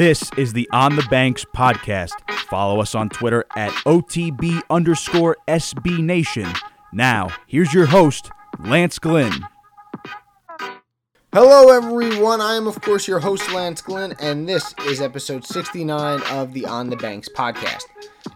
This 0.00 0.30
is 0.38 0.54
the 0.54 0.66
On 0.72 0.96
the 0.96 1.06
Banks 1.10 1.44
podcast. 1.44 2.12
Follow 2.48 2.80
us 2.80 2.94
on 2.94 3.10
Twitter 3.10 3.44
at 3.54 3.70
OTB 3.84 4.62
underscore 4.70 5.36
SB 5.46 6.02
Nation. 6.02 6.50
Now, 6.90 7.28
here's 7.46 7.74
your 7.74 7.84
host, 7.84 8.30
Lance 8.60 8.98
Glynn. 8.98 9.46
Hello, 11.34 11.68
everyone. 11.68 12.40
I 12.40 12.54
am, 12.54 12.66
of 12.66 12.80
course, 12.80 13.06
your 13.06 13.18
host, 13.18 13.52
Lance 13.52 13.82
Glynn, 13.82 14.14
and 14.20 14.48
this 14.48 14.74
is 14.86 15.02
episode 15.02 15.44
69 15.44 16.22
of 16.30 16.54
the 16.54 16.64
On 16.64 16.88
the 16.88 16.96
Banks 16.96 17.28
podcast. 17.28 17.82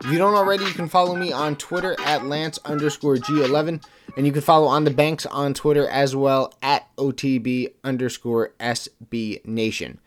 If 0.02 0.12
you 0.12 0.18
don't 0.18 0.34
already, 0.34 0.66
you 0.66 0.72
can 0.72 0.90
follow 0.90 1.16
me 1.16 1.32
on 1.32 1.56
Twitter 1.56 1.98
at 2.00 2.26
Lance 2.26 2.58
underscore 2.66 3.16
G11, 3.16 3.82
and 4.18 4.26
you 4.26 4.32
can 4.32 4.42
follow 4.42 4.66
On 4.66 4.84
the 4.84 4.90
Banks 4.90 5.24
on 5.24 5.54
Twitter 5.54 5.88
as 5.88 6.14
well 6.14 6.52
at 6.60 6.94
OTB 6.98 7.72
underscore 7.82 8.52
SB 8.60 9.46
Nation. 9.46 9.98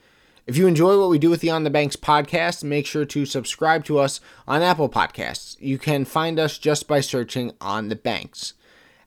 If 0.47 0.55
you 0.55 0.65
enjoy 0.65 0.97
what 0.97 1.09
we 1.09 1.19
do 1.19 1.29
with 1.29 1.41
the 1.41 1.49
On 1.49 1.65
the 1.65 1.69
Banks 1.69 1.97
podcast, 1.97 2.63
make 2.63 2.85
sure 2.85 3.03
to 3.03 3.25
subscribe 3.25 3.83
to 3.83 3.99
us 3.99 4.21
on 4.47 4.61
Apple 4.61 4.87
Podcasts. 4.87 5.57
You 5.59 5.77
can 5.77 6.05
find 6.05 6.39
us 6.39 6.57
just 6.57 6.87
by 6.87 7.01
searching 7.01 7.51
On 7.59 7.89
the 7.89 7.97
Banks. 7.97 8.53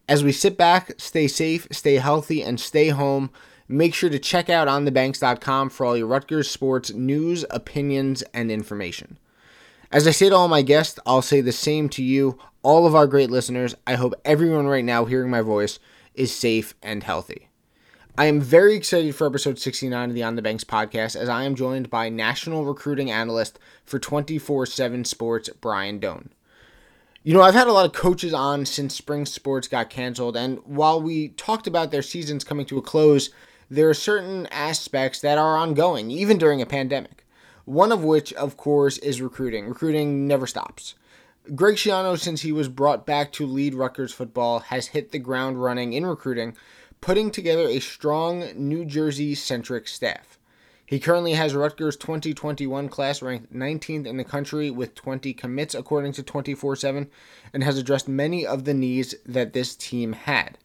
As 0.07 0.23
we 0.23 0.33
sit 0.33 0.59
back, 0.59 0.93
stay 0.99 1.27
safe, 1.27 1.67
stay 1.73 1.95
healthy, 1.95 2.43
and 2.43 2.61
stay 2.61 2.89
home, 2.89 3.31
make 3.69 3.95
sure 3.95 4.11
to 4.11 4.19
check 4.19 4.51
out 4.51 4.69
onthebanks.com 4.69 5.71
for 5.71 5.87
all 5.87 5.97
your 5.97 6.09
Rutgers 6.09 6.51
sports 6.51 6.93
news, 6.93 7.47
opinions, 7.49 8.21
and 8.35 8.51
information. 8.51 9.19
As 9.91 10.07
I 10.07 10.11
say 10.11 10.29
to 10.29 10.37
all 10.37 10.49
my 10.49 10.61
guests, 10.61 11.01
I'll 11.07 11.23
say 11.23 11.41
the 11.41 11.53
same 11.53 11.89
to 11.91 12.03
you, 12.03 12.39
all 12.63 12.87
of 12.87 12.95
our 12.95 13.07
great 13.07 13.31
listeners. 13.31 13.75
I 13.87 13.95
hope 13.95 14.13
everyone 14.27 14.67
right 14.67 14.85
now 14.85 15.07
hearing 15.07 15.31
my 15.31 15.41
voice 15.41 15.79
is 16.15 16.35
safe 16.35 16.75
and 16.83 17.03
healthy. 17.03 17.50
I 18.19 18.27
am 18.27 18.41
very 18.41 18.75
excited 18.75 19.15
for 19.15 19.27
episode 19.27 19.59
69 19.59 20.11
of 20.11 20.15
the 20.15 20.23
On 20.25 20.35
the 20.35 20.43
Banks 20.43 20.65
podcast 20.65 21.15
as 21.15 21.29
I 21.29 21.45
am 21.45 21.55
joined 21.55 21.91
by 21.91 22.09
national 22.09 22.65
recruiting 22.65 23.11
analyst 23.11 23.59
for 23.85 23.99
24 23.99 24.67
7 24.67 25.05
Sports, 25.05 25.49
Brian 25.61 26.01
Dohn. 26.01 26.31
You 27.23 27.35
know, 27.35 27.43
I've 27.43 27.55
had 27.55 27.69
a 27.69 27.73
lot 27.73 27.87
of 27.87 27.93
coaches 27.93 28.35
on 28.35 28.67
since 28.67 28.97
spring 28.97 29.27
sports 29.27 29.69
got 29.69 29.91
canceled, 29.91 30.37
and 30.37 30.59
while 30.65 31.01
we 31.01 31.29
talked 31.29 31.67
about 31.67 31.93
their 31.93 32.03
seasons 32.03 32.45
coming 32.45 32.67
to 32.67 32.79
a 32.79 32.83
close, 32.83 33.31
there 33.71 33.89
are 33.89 33.95
certain 33.95 34.47
aspects 34.49 35.21
that 35.21 35.39
are 35.39 35.57
ongoing, 35.57 36.11
even 36.11 36.37
during 36.37 36.61
a 36.61 36.67
pandemic. 36.67 37.25
One 37.65 37.93
of 37.93 38.03
which, 38.03 38.33
of 38.33 38.57
course, 38.57 38.99
is 38.99 39.23
recruiting. 39.23 39.69
Recruiting 39.69 40.27
never 40.27 40.47
stops. 40.47 40.95
Greg 41.55 41.77
Schiano, 41.77 42.19
since 42.19 42.43
he 42.43 42.53
was 42.53 42.69
brought 42.69 43.07
back 43.07 43.33
to 43.33 43.47
lead 43.47 43.75
Rutgers 43.75 44.13
football, 44.13 44.59
has 44.61 44.89
hit 44.89 45.13
the 45.13 45.19
ground 45.19 45.63
running 45.63 45.93
in 45.93 46.05
recruiting, 46.05 46.57
putting 47.01 47.31
together 47.31 47.69
a 47.69 47.81
strong 47.81 48.51
New 48.57 48.85
Jersey 48.85 49.35
centric 49.35 49.89
staff. 49.89 50.39
He 50.85 50.99
currently 50.99 51.35
has 51.35 51.55
Rutgers 51.55 51.97
2021 51.97 52.89
class 52.89 53.23
ranked 53.23 53.55
19th 53.55 54.07
in 54.07 54.17
the 54.17 54.25
country 54.25 54.71
with 54.71 54.97
20 54.97 55.33
commits, 55.35 55.75
according 55.75 56.13
to 56.15 56.23
24 56.23 56.77
7, 56.77 57.09
and 57.53 57.63
has 57.63 57.79
addressed 57.79 58.09
many 58.09 58.45
of 58.45 58.65
the 58.65 58.75
needs 58.75 59.15
that 59.25 59.53
this 59.53 59.77
team 59.77 60.15
had. 60.15 60.59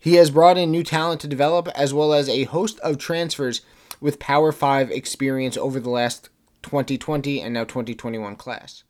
He 0.00 0.14
has 0.14 0.30
brought 0.30 0.58
in 0.58 0.70
new 0.70 0.84
talent 0.84 1.20
to 1.22 1.26
develop, 1.26 1.66
as 1.74 1.92
well 1.92 2.12
as 2.12 2.28
a 2.28 2.44
host 2.44 2.78
of 2.80 2.98
transfers 2.98 3.62
with 4.00 4.20
Power 4.20 4.52
5 4.52 4.92
experience 4.92 5.56
over 5.56 5.80
the 5.80 5.90
last 5.90 6.28
2020 6.62 7.40
and 7.40 7.54
now 7.54 7.64
2021 7.64 8.36
class. 8.36 8.84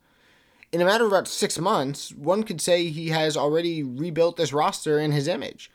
In 0.71 0.81
a 0.81 0.85
matter 0.85 1.05
of 1.05 1.11
about 1.11 1.27
six 1.27 1.57
months, 1.57 2.11
one 2.13 2.43
could 2.43 2.61
say 2.61 2.89
he 2.89 3.09
has 3.09 3.35
already 3.35 3.81
rebuilt 3.81 4.37
this 4.37 4.53
roster 4.53 4.99
in 4.99 5.11
his 5.11 5.27
image. 5.27 5.71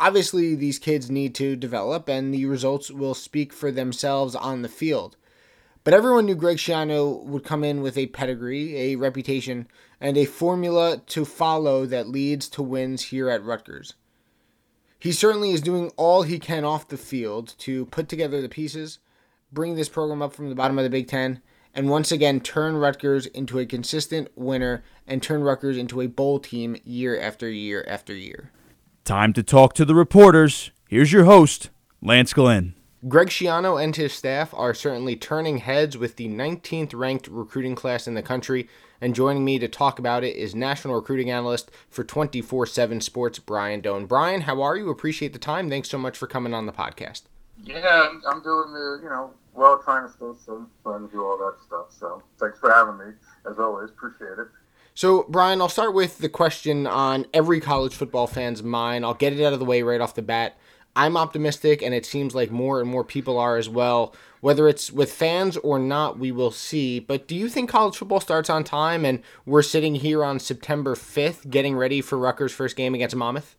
Obviously, 0.00 0.54
these 0.54 0.78
kids 0.78 1.10
need 1.10 1.34
to 1.34 1.54
develop, 1.54 2.08
and 2.08 2.32
the 2.32 2.46
results 2.46 2.90
will 2.90 3.12
speak 3.12 3.52
for 3.52 3.70
themselves 3.70 4.34
on 4.34 4.62
the 4.62 4.68
field. 4.68 5.18
But 5.84 5.92
everyone 5.92 6.24
knew 6.24 6.34
Greg 6.34 6.56
Schiano 6.56 7.22
would 7.22 7.44
come 7.44 7.62
in 7.62 7.82
with 7.82 7.98
a 7.98 8.06
pedigree, 8.06 8.76
a 8.78 8.96
reputation, 8.96 9.68
and 10.00 10.16
a 10.16 10.24
formula 10.24 11.02
to 11.08 11.26
follow 11.26 11.84
that 11.84 12.08
leads 12.08 12.48
to 12.48 12.62
wins 12.62 13.04
here 13.04 13.28
at 13.28 13.44
Rutgers. 13.44 13.92
He 14.98 15.12
certainly 15.12 15.50
is 15.50 15.60
doing 15.60 15.92
all 15.98 16.22
he 16.22 16.38
can 16.38 16.64
off 16.64 16.88
the 16.88 16.96
field 16.96 17.54
to 17.58 17.84
put 17.86 18.08
together 18.08 18.40
the 18.40 18.48
pieces, 18.48 19.00
bring 19.52 19.74
this 19.74 19.90
program 19.90 20.22
up 20.22 20.32
from 20.32 20.48
the 20.48 20.54
bottom 20.54 20.78
of 20.78 20.84
the 20.84 20.88
Big 20.88 21.08
Ten, 21.08 21.42
and 21.74 21.90
once 21.90 22.10
again 22.10 22.40
turn 22.40 22.76
Rutgers 22.76 23.26
into 23.26 23.58
a 23.58 23.66
consistent 23.66 24.28
winner 24.34 24.82
and 25.06 25.22
turn 25.22 25.42
Rutgers 25.42 25.76
into 25.76 26.00
a 26.00 26.06
bowl 26.06 26.38
team 26.40 26.78
year 26.84 27.20
after 27.20 27.50
year 27.50 27.84
after 27.86 28.14
year. 28.14 28.50
Time 29.04 29.32
to 29.32 29.42
talk 29.42 29.72
to 29.74 29.84
the 29.84 29.94
reporters. 29.94 30.70
Here's 30.88 31.12
your 31.12 31.24
host, 31.24 31.70
Lance 32.02 32.32
Glynn. 32.32 32.74
Greg 33.08 33.28
Schiano 33.28 33.82
and 33.82 33.96
his 33.96 34.12
staff 34.12 34.52
are 34.52 34.74
certainly 34.74 35.16
turning 35.16 35.58
heads 35.58 35.96
with 35.96 36.16
the 36.16 36.28
19th 36.28 36.94
ranked 36.94 37.26
recruiting 37.28 37.74
class 37.74 38.06
in 38.06 38.14
the 38.14 38.22
country. 38.22 38.68
And 39.00 39.14
joining 39.14 39.42
me 39.42 39.58
to 39.58 39.68
talk 39.68 39.98
about 39.98 40.22
it 40.22 40.36
is 40.36 40.54
national 40.54 40.94
recruiting 40.94 41.30
analyst 41.30 41.70
for 41.88 42.04
24 42.04 42.66
7 42.66 43.00
Sports, 43.00 43.38
Brian 43.38 43.80
Dohn. 43.80 44.06
Brian, 44.06 44.42
how 44.42 44.60
are 44.60 44.76
you? 44.76 44.90
Appreciate 44.90 45.32
the 45.32 45.38
time. 45.38 45.70
Thanks 45.70 45.88
so 45.88 45.96
much 45.96 46.18
for 46.18 46.26
coming 46.26 46.52
on 46.52 46.66
the 46.66 46.72
podcast. 46.72 47.22
Yeah, 47.64 48.12
I'm 48.28 48.42
doing 48.42 48.72
the, 48.74 49.00
you 49.02 49.08
know, 49.08 49.32
well, 49.54 49.78
trying 49.82 50.06
to 50.06 50.12
stay 50.12 50.32
safe, 50.44 50.66
trying 50.82 51.06
to 51.06 51.12
do 51.12 51.24
all 51.24 51.38
that 51.38 51.56
stuff. 51.64 51.86
So 51.98 52.22
thanks 52.38 52.58
for 52.58 52.70
having 52.70 52.98
me, 52.98 53.14
as 53.50 53.58
always. 53.58 53.88
Appreciate 53.90 54.38
it. 54.38 54.48
So, 55.00 55.24
Brian, 55.30 55.62
I'll 55.62 55.70
start 55.70 55.94
with 55.94 56.18
the 56.18 56.28
question 56.28 56.86
on 56.86 57.24
every 57.32 57.58
college 57.58 57.94
football 57.94 58.26
fan's 58.26 58.62
mind. 58.62 59.02
I'll 59.02 59.14
get 59.14 59.32
it 59.32 59.42
out 59.42 59.54
of 59.54 59.58
the 59.58 59.64
way 59.64 59.80
right 59.80 59.98
off 59.98 60.14
the 60.14 60.20
bat. 60.20 60.58
I'm 60.94 61.16
optimistic, 61.16 61.80
and 61.80 61.94
it 61.94 62.04
seems 62.04 62.34
like 62.34 62.50
more 62.50 62.82
and 62.82 62.90
more 62.90 63.02
people 63.02 63.38
are 63.38 63.56
as 63.56 63.66
well. 63.66 64.14
Whether 64.42 64.68
it's 64.68 64.92
with 64.92 65.10
fans 65.10 65.56
or 65.56 65.78
not, 65.78 66.18
we 66.18 66.30
will 66.30 66.50
see. 66.50 67.00
But 67.00 67.26
do 67.26 67.34
you 67.34 67.48
think 67.48 67.70
college 67.70 67.96
football 67.96 68.20
starts 68.20 68.50
on 68.50 68.62
time 68.62 69.06
and 69.06 69.22
we're 69.46 69.62
sitting 69.62 69.94
here 69.94 70.22
on 70.22 70.38
September 70.38 70.94
5th 70.94 71.48
getting 71.48 71.76
ready 71.76 72.02
for 72.02 72.18
Rutgers' 72.18 72.52
first 72.52 72.76
game 72.76 72.94
against 72.94 73.16
Monmouth? 73.16 73.56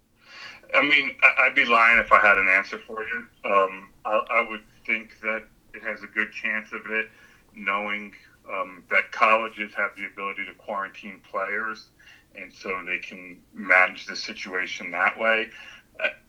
I 0.75 0.83
mean, 0.83 1.15
I'd 1.39 1.55
be 1.55 1.65
lying 1.65 1.97
if 1.97 2.11
I 2.11 2.19
had 2.19 2.37
an 2.37 2.49
answer 2.49 2.77
for 2.85 3.03
you. 3.03 3.51
Um, 3.51 3.89
I, 4.05 4.21
I 4.29 4.47
would 4.47 4.61
think 4.85 5.19
that 5.21 5.45
it 5.73 5.81
has 5.81 6.03
a 6.03 6.07
good 6.13 6.31
chance 6.31 6.71
of 6.71 6.81
it, 6.91 7.09
knowing 7.55 8.13
um, 8.51 8.83
that 8.89 9.11
colleges 9.11 9.71
have 9.75 9.91
the 9.95 10.05
ability 10.05 10.45
to 10.45 10.53
quarantine 10.53 11.21
players, 11.29 11.89
and 12.35 12.51
so 12.53 12.69
they 12.85 12.99
can 12.99 13.39
manage 13.53 14.05
the 14.05 14.15
situation 14.15 14.91
that 14.91 15.17
way. 15.19 15.49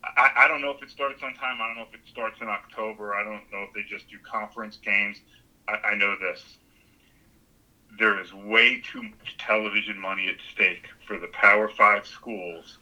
I, 0.04 0.30
I 0.36 0.48
don't 0.48 0.60
know 0.60 0.70
if 0.70 0.82
it 0.82 0.90
starts 0.90 1.22
on 1.22 1.34
time. 1.34 1.58
I 1.60 1.66
don't 1.68 1.76
know 1.76 1.86
if 1.88 1.94
it 1.94 2.06
starts 2.08 2.40
in 2.40 2.48
October. 2.48 3.14
I 3.14 3.22
don't 3.22 3.50
know 3.52 3.66
if 3.68 3.72
they 3.74 3.82
just 3.88 4.08
do 4.10 4.18
conference 4.18 4.76
games. 4.76 5.18
I, 5.68 5.88
I 5.88 5.94
know 5.94 6.16
this. 6.20 6.42
There 7.98 8.20
is 8.20 8.32
way 8.32 8.80
too 8.80 9.02
much 9.02 9.36
television 9.38 9.98
money 9.98 10.28
at 10.28 10.36
stake 10.52 10.86
for 11.06 11.18
the 11.18 11.28
Power 11.28 11.68
Five 11.68 12.06
schools 12.06 12.78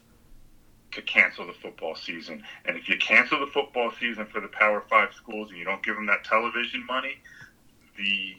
to 0.93 1.03
cancel 1.03 1.47
the 1.47 1.53
football 1.53 1.95
season. 1.95 2.43
And 2.65 2.77
if 2.77 2.89
you 2.89 2.97
cancel 2.99 3.39
the 3.41 3.53
football 3.53 3.93
season 4.01 4.27
for 4.27 4.41
the 4.41 4.49
Power 4.49 4.83
Five 4.89 5.13
schools 5.15 5.51
and 5.51 5.59
you 5.59 5.65
don't 5.65 5.83
give 5.83 5.95
them 5.95 6.07
that 6.07 6.25
television 6.25 6.85
money, 6.87 7.19
the 7.97 8.35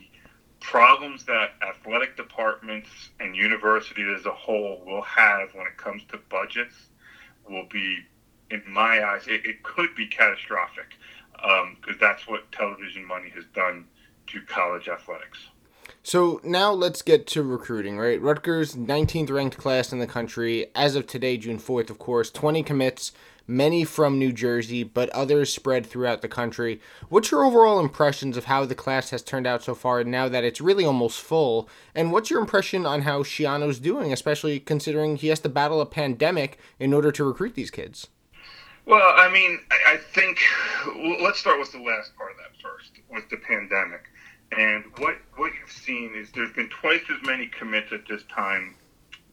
problems 0.62 1.24
that 1.24 1.52
athletic 1.68 2.16
departments 2.16 2.88
and 3.20 3.36
universities 3.36 4.06
as 4.18 4.26
a 4.26 4.30
whole 4.30 4.82
will 4.86 5.02
have 5.02 5.54
when 5.54 5.66
it 5.66 5.76
comes 5.76 6.02
to 6.10 6.18
budgets 6.30 6.74
will 7.48 7.66
be, 7.70 7.98
in 8.50 8.62
my 8.66 9.04
eyes, 9.04 9.26
it, 9.26 9.44
it 9.44 9.62
could 9.62 9.94
be 9.94 10.06
catastrophic 10.06 10.96
because 11.32 11.64
um, 11.64 11.98
that's 12.00 12.28
what 12.28 12.50
television 12.52 13.04
money 13.04 13.28
has 13.34 13.44
done 13.54 13.84
to 14.28 14.40
college 14.42 14.88
athletics. 14.88 15.48
So 16.04 16.40
now 16.42 16.72
let's 16.72 17.02
get 17.02 17.26
to 17.28 17.42
recruiting, 17.42 17.98
right? 17.98 18.20
Rutgers, 18.20 18.74
19th 18.74 19.30
ranked 19.30 19.56
class 19.56 19.92
in 19.92 19.98
the 19.98 20.06
country. 20.06 20.66
As 20.74 20.96
of 20.96 21.06
today, 21.06 21.36
June 21.36 21.58
4th, 21.58 21.90
of 21.90 21.98
course, 21.98 22.30
20 22.30 22.62
commits, 22.62 23.12
many 23.46 23.84
from 23.84 24.18
New 24.18 24.32
Jersey, 24.32 24.82
but 24.82 25.10
others 25.10 25.52
spread 25.52 25.86
throughout 25.86 26.22
the 26.22 26.28
country. 26.28 26.80
What's 27.08 27.30
your 27.30 27.44
overall 27.44 27.80
impressions 27.80 28.36
of 28.36 28.46
how 28.46 28.64
the 28.64 28.74
class 28.74 29.10
has 29.10 29.22
turned 29.22 29.46
out 29.46 29.62
so 29.62 29.74
far 29.74 30.02
now 30.04 30.28
that 30.28 30.44
it's 30.44 30.60
really 30.60 30.84
almost 30.84 31.20
full? 31.20 31.68
And 31.94 32.12
what's 32.12 32.30
your 32.30 32.40
impression 32.40 32.86
on 32.86 33.02
how 33.02 33.22
Schiano's 33.22 33.78
doing, 33.78 34.12
especially 34.12 34.60
considering 34.60 35.16
he 35.16 35.28
has 35.28 35.40
to 35.40 35.48
battle 35.48 35.80
a 35.80 35.86
pandemic 35.86 36.58
in 36.78 36.92
order 36.92 37.12
to 37.12 37.24
recruit 37.24 37.54
these 37.54 37.70
kids? 37.70 38.08
Well, 38.84 39.12
I 39.14 39.30
mean, 39.30 39.60
I 39.86 39.96
think 39.96 40.40
let's 41.22 41.38
start 41.38 41.58
with 41.58 41.72
the 41.72 41.78
last 41.78 42.16
part 42.16 42.32
of 42.32 42.36
that 42.38 42.60
first, 42.60 42.92
with 43.10 43.28
the 43.30 43.36
pandemic. 43.36 44.02
And 44.56 44.84
what 44.98 45.16
what 45.36 45.52
you've 45.58 45.72
seen 45.72 46.14
is 46.14 46.30
there's 46.32 46.52
been 46.52 46.68
twice 46.68 47.02
as 47.08 47.26
many 47.26 47.46
commits 47.46 47.92
at 47.92 48.06
this 48.08 48.22
time 48.24 48.74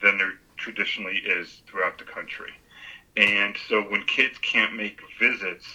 than 0.01 0.17
there 0.17 0.33
traditionally 0.55 1.17
is 1.17 1.61
throughout 1.67 1.97
the 1.97 2.05
country. 2.05 2.51
And 3.19 3.57
so 3.67 3.81
when 3.81 4.03
kids 4.03 4.37
can't 4.37 4.75
make 4.75 5.01
visits, 5.19 5.67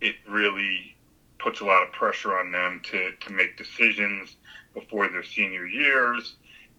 it 0.00 0.16
really 0.28 0.96
puts 1.38 1.60
a 1.60 1.64
lot 1.64 1.84
of 1.84 1.92
pressure 1.92 2.36
on 2.36 2.50
them 2.50 2.80
to, 2.90 3.12
to 3.20 3.32
make 3.32 3.56
decisions 3.56 4.34
before 4.74 5.08
their 5.08 5.22
senior 5.22 5.64
years. 5.64 6.34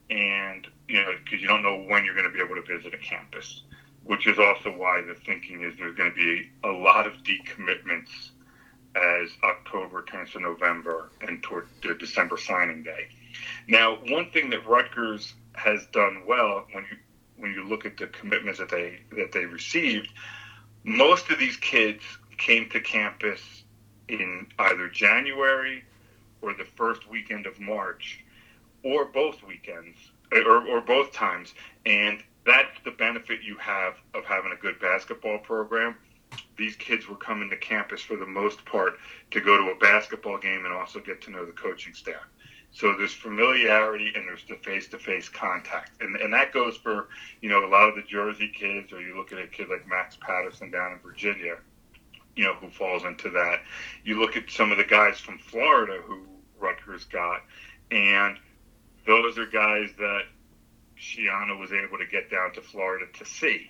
And, 0.10 0.68
you 0.90 1.02
know, 1.02 1.14
because 1.24 1.42
you 1.42 1.48
don't 1.48 1.64
know 1.64 1.86
when 1.88 2.04
you're 2.04 2.16
going 2.16 2.30
to 2.30 2.34
be 2.34 2.44
able 2.44 2.62
to 2.62 2.78
visit 2.78 2.94
a 2.94 2.98
campus, 2.98 3.62
which 4.04 4.28
is 4.28 4.38
also 4.38 4.76
why 4.76 5.02
the 5.02 5.16
thinking 5.26 5.64
is 5.64 5.74
there's 5.78 5.96
going 5.96 6.12
to 6.12 6.16
be 6.18 6.50
a 6.66 6.72
lot 6.72 7.08
of 7.08 7.14
decommitments 7.24 8.32
as 8.98 9.30
October 9.46 10.04
turns 10.04 10.32
to 10.32 10.40
November 10.42 11.12
and 11.22 11.42
toward 11.42 11.68
the 11.82 11.94
December 11.94 12.36
signing 12.36 12.84
day. 12.84 13.08
Now, 13.70 14.00
one 14.10 14.30
thing 14.32 14.50
that 14.50 14.68
Rutgers 14.68 15.34
has 15.54 15.86
done 15.94 16.24
well 16.28 16.66
when 16.74 16.84
you 16.92 16.98
when 17.44 17.52
you 17.52 17.68
look 17.68 17.86
at 17.86 17.98
the 17.98 18.08
commitments 18.08 18.58
that 18.58 18.70
they 18.70 19.00
that 19.18 19.34
they 19.34 19.44
received, 19.46 20.08
most 20.86 21.30
of 21.30 21.38
these 21.38 21.58
kids 21.58 22.02
came 22.38 22.70
to 22.70 22.80
campus 22.80 23.66
in 24.08 24.48
either 24.60 24.88
January 24.88 25.84
or 26.42 26.54
the 26.54 26.64
first 26.64 27.10
weekend 27.10 27.46
of 27.46 27.60
March, 27.60 28.24
or 28.82 29.04
both 29.04 29.44
weekends, 29.44 29.98
or, 30.32 30.66
or 30.66 30.80
both 30.80 31.12
times, 31.12 31.54
and 31.86 32.24
that's 32.46 32.80
the 32.86 32.92
benefit 32.92 33.42
you 33.44 33.58
have 33.58 33.96
of 34.14 34.24
having 34.24 34.54
a 34.54 34.62
good 34.62 34.80
basketball 34.80 35.38
program. 35.40 35.96
These 36.58 36.78
kids 36.78 37.10
were 37.10 37.18
coming 37.18 37.50
to 37.50 37.58
campus 37.58 38.02
for 38.02 38.16
the 38.16 38.26
most 38.26 38.64
part 38.64 38.94
to 39.32 39.42
go 39.42 39.58
to 39.58 39.72
a 39.72 39.76
basketball 39.76 40.38
game 40.38 40.64
and 40.64 40.74
also 40.74 41.02
get 41.02 41.22
to 41.24 41.32
know 41.32 41.46
the 41.46 41.52
coaching 41.52 41.94
staff. 41.94 42.24
So 42.74 42.96
there's 42.98 43.14
familiarity 43.14 44.12
and 44.16 44.28
there's 44.28 44.44
the 44.50 44.56
face-to-face 44.56 45.30
contact, 45.30 46.02
and 46.02 46.16
and 46.16 46.34
that 46.34 46.52
goes 46.52 46.76
for 46.76 47.08
you 47.42 47.50
know 47.50 47.64
a 47.64 47.70
lot 47.70 47.88
of 47.88 47.96
the 47.96 48.02
Jersey 48.02 48.52
kids, 48.54 48.92
or 48.92 49.00
you 49.00 49.16
look 49.16 49.32
at 49.32 49.38
a 49.38 49.48
kid 49.48 49.70
like 49.70 49.88
Max 49.88 50.18
Patterson 50.20 50.72
down 50.72 50.94
in 50.94 51.00
Virginia, 51.00 51.58
you 52.36 52.44
know 52.44 52.56
who 52.56 52.70
falls 52.70 53.04
into 53.04 53.30
that. 53.30 53.60
You 54.04 54.20
look 54.20 54.36
at 54.36 54.50
some 54.50 54.72
of 54.72 54.80
the 54.80 54.84
guys 54.84 55.20
from 55.20 55.38
Florida 55.38 56.02
who 56.04 56.22
Rutgers 56.60 57.04
got, 57.06 57.42
and 57.92 58.38
those 59.06 59.38
are 59.38 59.46
guys 59.46 59.92
that 60.00 60.24
Schiano 60.98 61.60
was 61.60 61.72
able 61.72 62.00
to 62.00 62.08
get 62.08 62.32
down 62.32 62.54
to 62.54 62.62
Florida 62.62 63.06
to 63.20 63.26
see 63.26 63.70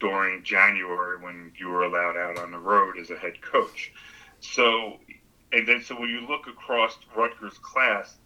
during 0.00 0.42
January 0.42 1.18
when 1.20 1.52
you 1.58 1.68
were 1.68 1.84
allowed 1.84 2.16
out 2.16 2.38
on 2.38 2.50
the 2.50 2.58
road 2.58 2.98
as 2.98 3.10
a 3.10 3.16
head 3.16 3.42
coach. 3.42 3.92
So, 4.40 4.98
and 5.52 5.66
then 5.66 5.82
so 5.82 6.00
when 6.00 6.08
you 6.08 6.26
look 6.26 6.46
across 6.46 6.96
Rutgers' 7.16 7.58
class, 7.58 8.16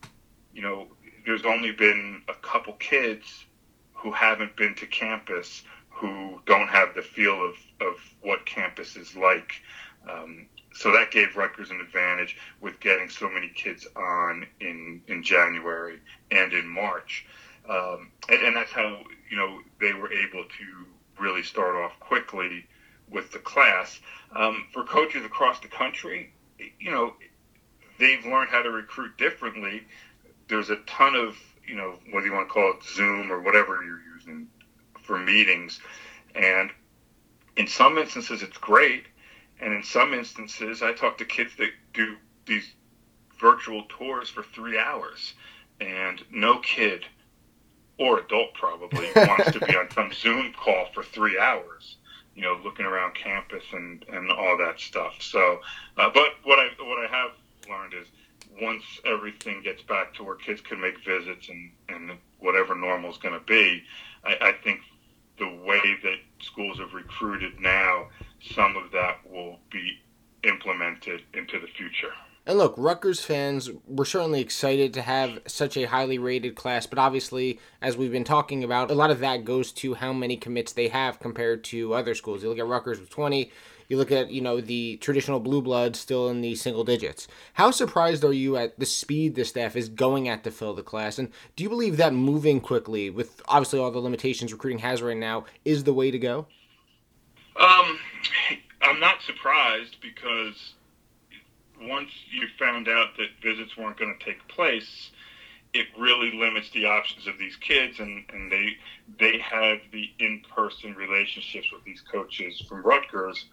you 0.54 0.62
know, 0.62 0.88
there's 1.24 1.44
only 1.44 1.72
been 1.72 2.22
a 2.28 2.34
couple 2.34 2.74
kids 2.74 3.44
who 3.92 4.12
haven't 4.12 4.56
been 4.56 4.74
to 4.76 4.86
campus 4.86 5.62
who 5.88 6.40
don't 6.46 6.68
have 6.68 6.94
the 6.94 7.02
feel 7.02 7.44
of, 7.44 7.54
of 7.80 7.94
what 8.22 8.44
campus 8.44 8.96
is 8.96 9.14
like. 9.14 9.52
Um, 10.10 10.46
so 10.74 10.90
that 10.92 11.10
gave 11.10 11.36
Rutgers 11.36 11.70
an 11.70 11.80
advantage 11.80 12.36
with 12.60 12.80
getting 12.80 13.08
so 13.08 13.28
many 13.28 13.48
kids 13.54 13.86
on 13.94 14.46
in, 14.60 15.02
in 15.06 15.22
January 15.22 16.00
and 16.30 16.52
in 16.52 16.66
March. 16.66 17.26
Um, 17.68 18.10
and, 18.28 18.42
and 18.42 18.56
that's 18.56 18.72
how, 18.72 19.02
you 19.30 19.36
know, 19.36 19.60
they 19.80 19.92
were 19.92 20.12
able 20.12 20.44
to 20.44 20.86
really 21.22 21.42
start 21.42 21.76
off 21.76 21.92
quickly 22.00 22.66
with 23.08 23.30
the 23.30 23.38
class. 23.38 24.00
Um, 24.34 24.66
for 24.72 24.82
coaches 24.84 25.24
across 25.24 25.60
the 25.60 25.68
country, 25.68 26.32
you 26.80 26.90
know, 26.90 27.14
they've 27.98 28.24
learned 28.24 28.50
how 28.50 28.62
to 28.62 28.70
recruit 28.70 29.16
differently 29.18 29.82
there's 30.52 30.68
a 30.68 30.76
ton 30.86 31.14
of 31.14 31.34
you 31.66 31.74
know 31.74 31.94
whether 32.10 32.26
you 32.26 32.32
want 32.32 32.46
to 32.46 32.52
call 32.52 32.74
it 32.76 32.84
Zoom 32.84 33.32
or 33.32 33.40
whatever 33.40 33.82
you're 33.82 34.02
using 34.14 34.46
for 35.02 35.18
meetings, 35.18 35.80
and 36.34 36.70
in 37.56 37.66
some 37.66 37.96
instances 37.96 38.42
it's 38.42 38.58
great, 38.58 39.06
and 39.60 39.72
in 39.72 39.82
some 39.82 40.12
instances 40.12 40.82
I 40.82 40.92
talk 40.92 41.16
to 41.18 41.24
kids 41.24 41.56
that 41.56 41.70
do 41.94 42.16
these 42.44 42.70
virtual 43.40 43.84
tours 43.88 44.28
for 44.28 44.42
three 44.42 44.78
hours, 44.78 45.32
and 45.80 46.22
no 46.30 46.58
kid 46.58 47.06
or 47.98 48.18
adult 48.18 48.52
probably 48.52 49.08
wants 49.16 49.52
to 49.52 49.60
be 49.60 49.74
on 49.74 49.90
some 49.90 50.12
Zoom 50.12 50.52
call 50.52 50.86
for 50.92 51.02
three 51.02 51.38
hours 51.38 51.96
you 52.34 52.42
know, 52.42 52.58
looking 52.64 52.86
around 52.86 53.14
campus 53.14 53.62
and, 53.72 54.06
and 54.08 54.30
all 54.30 54.56
that 54.56 54.80
stuff. 54.80 55.16
So, 55.20 55.60
uh, 55.98 56.08
but 56.14 56.28
what 56.44 56.58
I 56.58 56.68
what 56.82 56.98
I 56.98 57.06
have 57.10 57.32
learned 57.68 57.92
is 57.92 58.06
once 58.60 58.84
everything 59.04 59.62
gets 59.62 59.82
back 59.82 60.14
to 60.14 60.24
where 60.24 60.36
kids 60.36 60.60
can 60.60 60.80
make 60.80 61.04
visits 61.04 61.48
and, 61.48 61.70
and 61.88 62.18
whatever 62.38 62.74
normal 62.74 63.10
is 63.10 63.18
going 63.18 63.34
to 63.34 63.44
be, 63.46 63.82
I, 64.24 64.36
I 64.40 64.52
think 64.52 64.80
the 65.38 65.48
way 65.48 65.96
that 66.02 66.16
schools 66.40 66.78
have 66.78 66.92
recruited 66.92 67.60
now, 67.60 68.08
some 68.54 68.76
of 68.76 68.90
that 68.92 69.18
will 69.30 69.58
be 69.70 69.98
implemented 70.44 71.22
into 71.34 71.58
the 71.58 71.66
future. 71.66 72.12
And 72.44 72.58
look, 72.58 72.74
Rutgers 72.76 73.20
fans 73.20 73.70
were 73.86 74.04
certainly 74.04 74.40
excited 74.40 74.92
to 74.94 75.02
have 75.02 75.38
such 75.46 75.76
a 75.76 75.84
highly 75.84 76.18
rated 76.18 76.56
class, 76.56 76.86
but 76.86 76.98
obviously, 76.98 77.60
as 77.80 77.96
we've 77.96 78.10
been 78.10 78.24
talking 78.24 78.64
about, 78.64 78.90
a 78.90 78.94
lot 78.94 79.12
of 79.12 79.20
that 79.20 79.44
goes 79.44 79.70
to 79.72 79.94
how 79.94 80.12
many 80.12 80.36
commits 80.36 80.72
they 80.72 80.88
have 80.88 81.20
compared 81.20 81.62
to 81.64 81.94
other 81.94 82.16
schools. 82.16 82.42
You 82.42 82.48
look 82.48 82.58
at 82.58 82.66
Rutgers 82.66 82.98
with 82.98 83.10
20, 83.10 83.52
you 83.92 83.98
look 83.98 84.10
at, 84.10 84.30
you 84.30 84.40
know, 84.40 84.58
the 84.58 84.96
traditional 84.96 85.38
blue 85.38 85.60
blood 85.60 85.94
still 85.94 86.30
in 86.30 86.40
the 86.40 86.54
single 86.54 86.82
digits. 86.82 87.28
How 87.52 87.70
surprised 87.70 88.24
are 88.24 88.32
you 88.32 88.56
at 88.56 88.78
the 88.78 88.86
speed 88.86 89.34
the 89.34 89.44
staff 89.44 89.76
is 89.76 89.90
going 89.90 90.30
at 90.30 90.44
to 90.44 90.50
fill 90.50 90.72
the 90.72 90.82
class? 90.82 91.18
And 91.18 91.28
do 91.56 91.62
you 91.62 91.68
believe 91.68 91.98
that 91.98 92.14
moving 92.14 92.58
quickly, 92.58 93.10
with 93.10 93.42
obviously 93.48 93.78
all 93.78 93.90
the 93.90 93.98
limitations 93.98 94.50
recruiting 94.50 94.78
has 94.78 95.02
right 95.02 95.14
now, 95.14 95.44
is 95.66 95.84
the 95.84 95.92
way 95.92 96.10
to 96.10 96.18
go? 96.18 96.46
Um, 97.60 97.98
I'm 98.80 98.98
not 98.98 99.20
surprised 99.26 99.96
because 100.00 100.72
once 101.82 102.08
you 102.30 102.46
found 102.58 102.88
out 102.88 103.08
that 103.18 103.28
visits 103.42 103.76
weren't 103.76 103.98
going 103.98 104.16
to 104.18 104.24
take 104.24 104.48
place, 104.48 105.10
it 105.74 105.86
really 105.98 106.32
limits 106.32 106.70
the 106.70 106.86
options 106.86 107.26
of 107.26 107.38
these 107.38 107.56
kids, 107.56 108.00
and, 108.00 108.24
and 108.32 108.50
they 108.50 108.76
they 109.18 109.38
have 109.38 109.78
the 109.90 110.10
in 110.18 110.42
person 110.54 110.94
relationships 110.94 111.70
with 111.72 111.84
these 111.84 112.00
coaches 112.00 112.62
from 112.66 112.82
Rutgers 112.82 113.46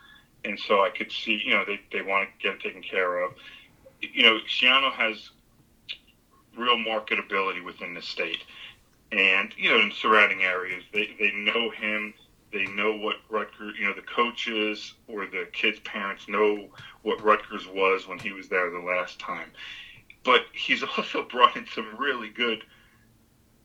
and 0.45 0.59
so 0.59 0.83
I 0.83 0.89
could 0.89 1.12
see, 1.12 1.41
you 1.44 1.51
know, 1.51 1.63
they, 1.65 1.80
they 1.91 2.01
want 2.01 2.30
to 2.30 2.44
get 2.44 2.56
it 2.56 2.62
taken 2.62 2.81
care 2.81 3.19
of. 3.19 3.33
You 4.01 4.24
know, 4.24 4.39
Schiano 4.47 4.91
has 4.91 5.30
real 6.57 6.77
marketability 6.77 7.63
within 7.63 7.94
the 7.94 8.01
state, 8.01 8.44
and 9.12 9.53
you 9.57 9.69
know, 9.69 9.80
in 9.80 9.91
surrounding 9.91 10.44
areas, 10.44 10.83
they 10.94 11.15
they 11.19 11.31
know 11.31 11.69
him. 11.69 12.13
They 12.51 12.65
know 12.65 12.97
what 12.97 13.18
Rutgers, 13.30 13.77
you 13.77 13.86
know, 13.86 13.94
the 13.94 14.01
coaches 14.01 14.95
or 15.07 15.27
the 15.27 15.47
kids' 15.53 15.80
parents 15.81 16.27
know 16.27 16.68
what 17.03 17.24
Rutgers 17.24 17.68
was 17.68 18.07
when 18.07 18.18
he 18.18 18.31
was 18.31 18.50
there 18.50 18.71
the 18.71 18.80
last 18.80 19.19
time. 19.19 19.51
But 20.24 20.45
he's 20.53 20.83
also 20.97 21.24
brought 21.24 21.56
in 21.56 21.68
some 21.68 21.95
really 21.97 22.30
good 22.30 22.63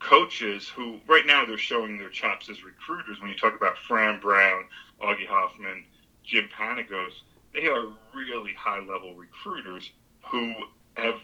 coaches 0.01 0.69
who, 0.69 1.01
right 1.07 1.27
now, 1.27 1.47
they're 1.47 1.57
showing 1.57 1.97
their 1.97 2.11
chops 2.11 2.51
as 2.51 2.63
recruiters. 2.63 3.21
When 3.21 3.31
you 3.31 3.37
talk 3.37 3.57
about 3.57 3.79
Fran 3.79 4.21
Brown, 4.21 4.65
Augie 5.03 5.27
Hoffman, 5.27 5.85
Jim 6.25 6.49
Panagos, 6.59 7.13
they 7.53 7.67
are 7.67 7.87
really 8.15 8.53
high 8.55 8.81
level 8.81 9.15
recruiters 9.15 9.91
who 10.31 10.53
have, 10.95 11.21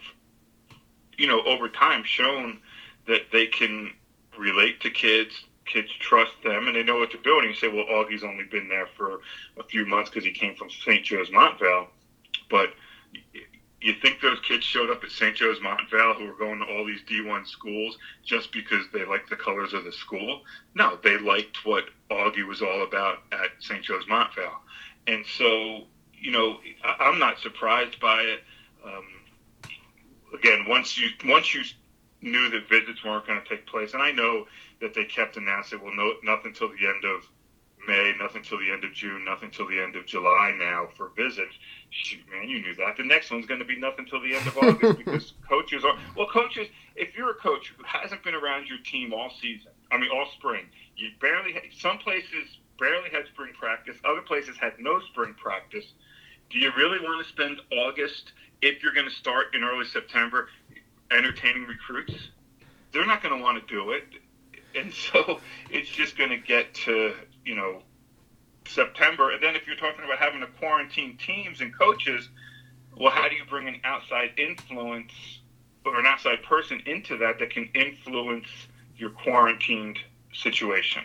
you 1.17 1.27
know, 1.27 1.41
over 1.43 1.67
time 1.67 2.03
shown 2.03 2.59
that 3.07 3.21
they 3.31 3.47
can 3.47 3.91
relate 4.37 4.79
to 4.81 4.89
kids. 4.89 5.33
Kids 5.65 5.89
trust 5.99 6.31
them 6.43 6.67
and 6.67 6.75
they 6.75 6.83
know 6.83 6.97
what 6.97 7.11
to 7.11 7.17
do. 7.23 7.39
And 7.39 7.47
you 7.47 7.55
say, 7.55 7.67
well, 7.67 7.85
Augie's 7.85 8.23
only 8.23 8.45
been 8.45 8.67
there 8.67 8.87
for 8.97 9.21
a 9.57 9.63
few 9.63 9.85
months 9.85 10.09
because 10.09 10.25
he 10.25 10.31
came 10.31 10.55
from 10.55 10.69
St. 10.69 11.03
Joe's 11.03 11.29
Montvale. 11.29 11.87
But 12.49 12.69
you 13.81 13.93
think 14.01 14.21
those 14.21 14.39
kids 14.41 14.63
showed 14.63 14.89
up 14.89 15.03
at 15.03 15.11
St. 15.11 15.35
Joe's 15.35 15.59
Montvale 15.59 16.15
who 16.15 16.25
were 16.25 16.37
going 16.37 16.59
to 16.59 16.65
all 16.65 16.85
these 16.85 17.01
D1 17.09 17.47
schools 17.47 17.97
just 18.23 18.51
because 18.51 18.85
they 18.93 19.05
liked 19.05 19.29
the 19.29 19.35
colors 19.35 19.73
of 19.73 19.85
the 19.85 19.91
school? 19.91 20.41
No, 20.75 20.97
they 21.03 21.17
liked 21.17 21.65
what 21.65 21.85
Augie 22.09 22.47
was 22.47 22.61
all 22.61 22.83
about 22.83 23.19
at 23.31 23.49
St. 23.59 23.83
Joe's 23.83 24.05
Montvale 24.05 24.57
and 25.07 25.25
so 25.25 25.81
you 26.13 26.31
know 26.31 26.59
I'm 26.83 27.19
not 27.19 27.39
surprised 27.39 27.99
by 27.99 28.21
it. 28.21 28.43
Um, 28.85 29.05
again, 30.33 30.65
once 30.67 30.97
you 30.97 31.09
once 31.25 31.53
you 31.53 31.63
knew 32.21 32.49
that 32.49 32.69
visits 32.69 33.03
weren't 33.03 33.25
going 33.25 33.41
to 33.41 33.49
take 33.49 33.65
place, 33.65 33.93
and 33.93 34.01
I 34.01 34.11
know 34.11 34.45
that 34.79 34.93
they 34.93 35.05
kept 35.05 35.37
announcing, 35.37 35.81
well, 35.81 35.93
no, 35.95 36.13
nothing 36.23 36.53
till 36.53 36.69
the 36.69 36.87
end 36.87 37.03
of 37.05 37.23
May, 37.87 38.13
nothing 38.19 38.43
till 38.43 38.59
the 38.59 38.71
end 38.71 38.83
of 38.83 38.93
June, 38.93 39.25
nothing 39.25 39.49
till 39.49 39.67
the 39.67 39.79
end 39.79 39.95
of 39.95 40.05
July 40.05 40.53
now 40.57 40.87
for 40.95 41.09
visits. 41.15 41.55
Shoot, 41.89 42.21
man, 42.31 42.47
you 42.47 42.61
knew 42.61 42.75
that. 42.75 42.97
The 42.97 43.03
next 43.03 43.31
one's 43.31 43.47
going 43.47 43.59
to 43.59 43.65
be 43.65 43.79
nothing 43.79 44.05
till 44.05 44.21
the 44.21 44.35
end 44.35 44.47
of 44.47 44.57
August 44.57 44.97
because 45.05 45.33
coaches 45.47 45.83
are 45.83 45.97
well. 46.15 46.27
Coaches, 46.27 46.67
if 46.95 47.15
you're 47.17 47.31
a 47.31 47.35
coach 47.35 47.73
who 47.75 47.83
hasn't 47.83 48.23
been 48.23 48.35
around 48.35 48.67
your 48.67 48.77
team 48.85 49.13
all 49.13 49.31
season, 49.41 49.71
I 49.91 49.97
mean 49.97 50.09
all 50.13 50.27
spring, 50.37 50.65
you 50.95 51.09
barely. 51.19 51.55
Some 51.79 51.97
places 51.97 52.57
barely 52.81 53.09
had 53.11 53.27
spring 53.27 53.53
practice. 53.57 53.95
Other 54.03 54.21
places 54.21 54.57
had 54.59 54.73
no 54.79 54.99
spring 54.99 55.35
practice. 55.35 55.85
Do 56.49 56.59
you 56.59 56.71
really 56.75 56.99
want 56.99 57.23
to 57.25 57.31
spend 57.31 57.61
August 57.71 58.33
if 58.61 58.83
you're 58.83 58.93
going 58.93 59.07
to 59.07 59.15
start 59.15 59.55
in 59.55 59.63
early 59.63 59.85
September 59.85 60.49
entertaining 61.11 61.65
recruits? 61.65 62.13
They're 62.91 63.05
not 63.05 63.23
going 63.23 63.37
to 63.37 63.41
want 63.41 63.65
to 63.65 63.73
do 63.73 63.91
it. 63.91 64.03
And 64.75 64.91
so 65.13 65.39
it's 65.69 65.89
just 65.89 66.17
going 66.17 66.31
to 66.31 66.37
get 66.37 66.73
to, 66.85 67.13
you 67.45 67.55
know, 67.55 67.83
September. 68.67 69.31
And 69.31 69.41
then 69.41 69.55
if 69.55 69.67
you're 69.67 69.77
talking 69.77 70.03
about 70.03 70.17
having 70.17 70.41
to 70.41 70.47
quarantine 70.47 71.17
teams 71.17 71.61
and 71.61 71.77
coaches, 71.77 72.27
well, 72.97 73.11
how 73.11 73.29
do 73.29 73.35
you 73.35 73.45
bring 73.49 73.67
an 73.67 73.79
outside 73.83 74.31
influence 74.37 75.13
or 75.85 75.99
an 75.99 76.05
outside 76.05 76.43
person 76.43 76.81
into 76.85 77.17
that 77.17 77.39
that 77.39 77.51
can 77.51 77.69
influence 77.75 78.47
your 78.97 79.11
quarantined 79.11 79.99
situation? 80.33 81.03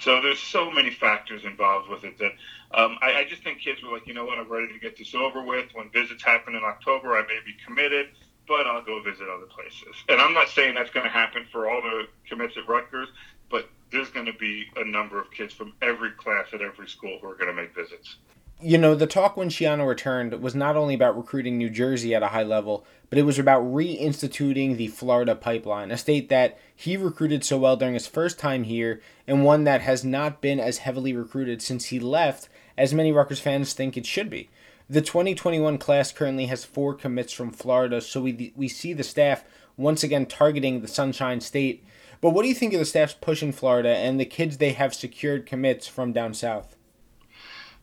So 0.00 0.20
there's 0.20 0.38
so 0.38 0.70
many 0.70 0.90
factors 0.90 1.44
involved 1.44 1.88
with 1.88 2.04
it 2.04 2.18
that 2.18 2.32
um, 2.72 2.98
I, 3.02 3.20
I 3.20 3.24
just 3.28 3.42
think 3.42 3.60
kids 3.60 3.82
were 3.82 3.92
like, 3.92 4.06
you 4.06 4.14
know 4.14 4.24
what, 4.24 4.38
I'm 4.38 4.50
ready 4.50 4.72
to 4.72 4.78
get 4.78 4.96
this 4.96 5.14
over 5.14 5.42
with. 5.42 5.66
When 5.72 5.90
visits 5.90 6.22
happen 6.22 6.54
in 6.54 6.62
October, 6.62 7.16
I 7.16 7.22
may 7.22 7.38
be 7.44 7.54
committed, 7.66 8.08
but 8.46 8.66
I'll 8.66 8.82
go 8.82 9.02
visit 9.02 9.28
other 9.28 9.46
places. 9.46 9.96
And 10.08 10.20
I'm 10.20 10.34
not 10.34 10.48
saying 10.48 10.74
that's 10.74 10.90
going 10.90 11.04
to 11.04 11.10
happen 11.10 11.46
for 11.50 11.68
all 11.68 11.82
the 11.82 12.04
commits 12.28 12.56
at 12.56 12.68
Rutgers, 12.68 13.08
but 13.50 13.68
there's 13.90 14.10
going 14.10 14.26
to 14.26 14.32
be 14.32 14.66
a 14.76 14.84
number 14.84 15.20
of 15.20 15.30
kids 15.32 15.52
from 15.52 15.72
every 15.82 16.12
class 16.12 16.46
at 16.52 16.62
every 16.62 16.88
school 16.88 17.18
who 17.20 17.28
are 17.28 17.34
going 17.34 17.54
to 17.54 17.60
make 17.60 17.74
visits. 17.74 18.16
You 18.60 18.76
know, 18.76 18.96
the 18.96 19.06
talk 19.06 19.36
when 19.36 19.50
Schiano 19.50 19.86
returned 19.86 20.32
was 20.42 20.56
not 20.56 20.74
only 20.74 20.92
about 20.92 21.16
recruiting 21.16 21.56
New 21.56 21.70
Jersey 21.70 22.12
at 22.12 22.24
a 22.24 22.28
high 22.28 22.42
level, 22.42 22.84
but 23.08 23.16
it 23.16 23.22
was 23.22 23.38
about 23.38 23.62
reinstituting 23.62 24.76
the 24.76 24.88
Florida 24.88 25.36
pipeline, 25.36 25.92
a 25.92 25.96
state 25.96 26.28
that 26.30 26.58
he 26.74 26.96
recruited 26.96 27.44
so 27.44 27.56
well 27.56 27.76
during 27.76 27.94
his 27.94 28.08
first 28.08 28.36
time 28.36 28.64
here, 28.64 29.00
and 29.28 29.44
one 29.44 29.62
that 29.62 29.82
has 29.82 30.04
not 30.04 30.40
been 30.40 30.58
as 30.58 30.78
heavily 30.78 31.12
recruited 31.12 31.62
since 31.62 31.86
he 31.86 32.00
left 32.00 32.48
as 32.76 32.92
many 32.92 33.12
Rutgers 33.12 33.38
fans 33.38 33.74
think 33.74 33.96
it 33.96 34.06
should 34.06 34.28
be. 34.28 34.50
The 34.90 35.02
2021 35.02 35.78
class 35.78 36.10
currently 36.10 36.46
has 36.46 36.64
four 36.64 36.94
commits 36.94 37.32
from 37.32 37.52
Florida, 37.52 38.00
so 38.00 38.22
we, 38.22 38.52
we 38.56 38.66
see 38.66 38.92
the 38.92 39.04
staff 39.04 39.44
once 39.76 40.02
again 40.02 40.26
targeting 40.26 40.80
the 40.80 40.88
Sunshine 40.88 41.40
State. 41.40 41.84
But 42.20 42.30
what 42.30 42.42
do 42.42 42.48
you 42.48 42.56
think 42.56 42.72
of 42.72 42.80
the 42.80 42.86
staff's 42.86 43.14
push 43.14 43.40
in 43.40 43.52
Florida 43.52 43.96
and 43.96 44.18
the 44.18 44.24
kids 44.24 44.56
they 44.56 44.72
have 44.72 44.94
secured 44.94 45.46
commits 45.46 45.86
from 45.86 46.12
down 46.12 46.34
south? 46.34 46.74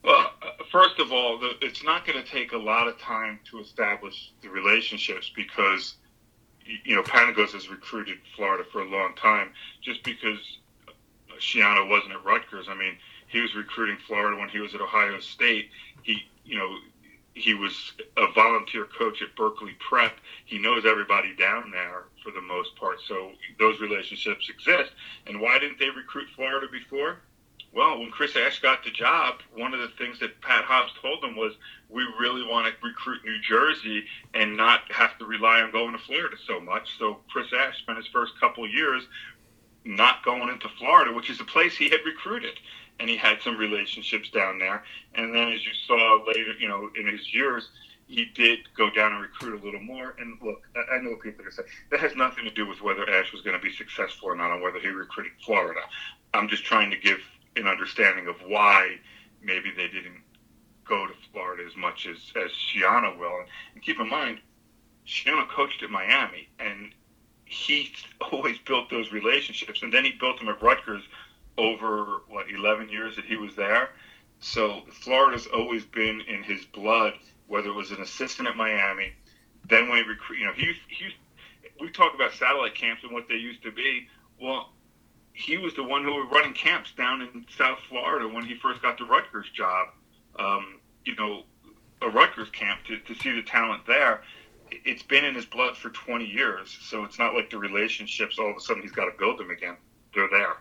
Well, 0.06 0.32
first 0.72 1.00
of 1.00 1.12
all, 1.12 1.40
the, 1.40 1.54
it's 1.62 1.84
not 1.84 2.06
going 2.06 2.24
to 2.24 2.30
take 2.30 2.52
a 2.52 2.58
lot 2.58 2.88
of 2.88 3.00
time 3.00 3.40
to 3.50 3.60
establish 3.60 4.34
the 4.42 4.50
relationships 4.50 5.32
because, 5.36 5.96
you 6.84 6.96
know, 6.96 7.02
Panagos 7.02 7.54
has 7.54 7.70
recruited 7.70 8.18
Florida 8.36 8.64
for 8.72 8.82
a 8.82 8.90
long 8.90 9.16
time. 9.16 9.52
Just 9.82 10.04
because 10.04 10.38
Schiano 11.40 11.90
wasn't 11.90 12.14
at 12.14 12.24
Rutgers, 12.24 12.68
I 12.70 12.76
mean, 12.76 12.98
he 13.28 13.42
was 13.42 13.56
recruiting 13.56 13.98
Florida 14.06 14.40
when 14.40 14.50
he 14.50 14.60
was 14.60 14.76
at 14.76 14.82
Ohio 14.82 15.20
State. 15.20 15.70
He, 16.04 16.20
you 16.46 16.58
know, 16.58 16.78
he 17.34 17.56
was 17.56 17.94
a 18.16 18.32
volunteer 18.34 18.86
coach 18.86 19.24
at 19.24 19.36
Berkeley 19.36 19.76
Prep. 19.80 20.14
He 20.46 20.60
knows 20.60 20.86
everybody 20.86 21.36
down 21.36 21.72
there 21.72 22.04
for 22.24 22.32
the 22.32 22.42
most 22.42 22.76
part. 22.76 22.98
So 23.08 23.32
those 23.58 23.80
relationships 23.82 24.50
exist. 24.50 24.92
And 25.26 25.42
why 25.42 25.58
didn't 25.58 25.80
they 25.80 25.90
recruit 25.90 26.28
Florida 26.36 26.68
before? 26.72 27.22
Well, 27.75 28.00
when 28.00 28.10
Chris 28.10 28.38
Ash 28.38 28.62
got 28.62 28.86
the 28.86 28.89
job, 28.89 29.41
one 29.53 29.74
of 29.74 29.82
the 29.82 29.89
things 29.98 30.17
that 30.20 30.39
Pat 30.39 30.63
Hobbs 30.63 30.94
told 31.01 31.22
him 31.22 31.36
was, 31.36 31.53
we 31.89 32.08
really 32.17 32.41
want 32.41 32.67
to 32.67 32.88
recruit 32.88 33.25
New 33.25 33.38
Jersey 33.41 34.05
and 34.34 34.55
not 34.55 34.89
have 34.94 35.17
to 35.20 35.25
rely 35.25 35.60
on 35.60 35.72
going 35.72 35.91
to 35.91 35.98
Florida 35.98 36.38
so 36.48 36.62
much. 36.62 36.98
So 36.98 37.17
Chris 37.29 37.48
Ash 37.51 37.77
spent 37.79 37.98
his 37.98 38.08
first 38.08 38.39
couple 38.39 38.65
years 38.65 39.03
not 39.84 40.24
going 40.24 40.48
into 40.48 40.70
Florida, 40.79 41.12
which 41.12 41.29
is 41.29 41.41
a 41.41 41.44
place 41.44 41.75
he 41.75 41.89
had 41.89 42.00
recruited. 42.05 42.58
And 43.01 43.10
he 43.10 43.17
had 43.17 43.41
some 43.41 43.58
relationships 43.58 44.29
down 44.29 44.58
there. 44.58 44.86
And 45.15 45.36
then, 45.36 45.50
as 45.50 45.65
you 45.65 45.74
saw 45.86 46.24
later, 46.25 46.53
you 46.58 46.70
know, 46.70 46.89
in 46.98 47.05
his 47.08 47.34
years, 47.34 47.67
he 48.08 48.24
did 48.34 48.60
go 48.77 48.89
down 48.89 49.12
and 49.12 49.22
recruit 49.22 49.62
a 49.62 49.65
little 49.65 49.82
more. 49.82 50.15
And 50.17 50.38
look, 50.41 50.65
I 50.77 51.00
know 51.00 51.17
people 51.17 51.41
are 51.41 51.50
going 51.50 51.50
to 51.50 51.55
say 51.55 51.63
that 51.91 52.00
has 52.00 52.15
nothing 52.15 52.46
to 52.46 52.51
do 52.51 52.65
with 52.65 52.82
whether 52.82 53.10
Ash 53.10 53.34
was 53.34 53.41
going 53.41 53.58
to 53.58 53.62
be 53.62 53.74
successful 53.74 54.29
or 54.29 54.36
not, 54.38 54.50
on 54.51 54.62
whether 54.62 54.79
he 54.79 54.88
recruited 54.88 55.34
Florida. 55.46 55.82
I'm 56.34 56.48
just 56.48 56.63
trying 56.63 56.89
to 56.91 56.98
give 56.98 57.20
an 57.56 57.68
understanding 57.68 58.28
of 58.28 58.36
why 58.46 58.98
maybe 59.42 59.72
they 59.76 59.88
didn't 59.88 60.22
go 60.88 61.08
to 61.08 61.14
Florida 61.32 61.64
as 61.66 61.76
much 61.76 62.08
as 62.08 62.18
as 62.36 62.52
Schiano 62.52 63.18
will. 63.18 63.38
And, 63.40 63.48
and 63.74 63.84
keep 63.84 64.00
in 64.00 64.10
mind, 64.10 64.40
Schiano 65.08 65.48
coached 65.48 65.84
at 65.84 65.90
Miami, 65.90 66.50
and 66.60 66.92
he 67.46 67.94
always 68.32 68.58
built 68.60 68.90
those 68.90 69.12
relationships. 69.12 69.82
And 69.84 69.94
then 69.94 70.04
he 70.04 70.12
built 70.12 70.40
them 70.40 70.50
at 70.50 70.62
Rutgers 70.62 71.04
over 71.58 72.22
what 72.28 72.50
11 72.50 72.90
years 72.90 73.16
that 73.16 73.26
he 73.26 73.38
was 73.38 73.56
there. 73.56 73.90
So 74.40 74.82
Florida's 74.92 75.48
always 75.48 75.86
been 75.86 76.22
in 76.22 76.44
his 76.44 76.66
blood, 76.66 77.14
whether 77.48 77.70
it 77.70 77.76
was 77.76 77.92
an 77.92 78.02
assistant 78.02 78.48
at 78.48 78.58
Miami, 78.58 79.14
then 79.68 79.90
when 79.90 80.04
he 80.04 80.10
recruit, 80.10 80.40
you 80.40 80.46
know, 80.46 80.54
he 80.54 80.74
he. 80.88 81.14
We 81.80 81.90
talk 81.90 82.14
about 82.14 82.32
satellite 82.34 82.76
camps 82.76 83.04
and 83.04 83.12
what 83.12 83.28
they 83.28 83.36
used 83.36 83.64
to 83.64 83.72
be. 83.72 84.08
Well, 84.40 84.70
he 85.36 85.58
was 85.58 85.74
the 85.75 85.84
one 85.84 86.04
who 86.04 86.12
was 86.12 86.30
running 86.32 86.54
camps 86.54 86.94
down 86.98 87.22
in 87.22 87.46
South 87.58 87.80
Florida 87.89 88.27
when 88.27 88.46
he 88.46 88.56
first 88.56 88.82
got 88.82 88.98
the 88.98 89.04
Rutgers 89.04 89.50
job. 89.54 89.89
Um, 90.39 90.80
you 91.04 91.15
know, 91.15 91.44
a 92.01 92.10
Rutgers 92.10 92.50
camp 92.50 92.82
to, 92.86 92.98
to 93.00 93.22
see 93.22 93.34
the 93.34 93.44
talent 93.44 93.86
there. 93.86 94.22
It's 94.72 95.04
been 95.04 95.25
in 95.25 95.36
his 95.36 95.46
blood 95.46 95.77
for 95.77 95.89
20 95.89 96.25
years, 96.25 96.75
so 96.82 97.04
it's 97.04 97.20
not 97.20 97.36
like 97.36 97.50
the 97.50 97.58
relationships 97.58 98.39
all 98.39 98.50
of 98.50 98.58
a 98.58 98.60
sudden 98.62 98.82
he's 98.82 98.92
got 98.92 99.06
to 99.06 99.18
build 99.20 99.38
them 99.38 99.50
again. 99.50 99.75
They're 100.13 100.30
there. 100.32 100.56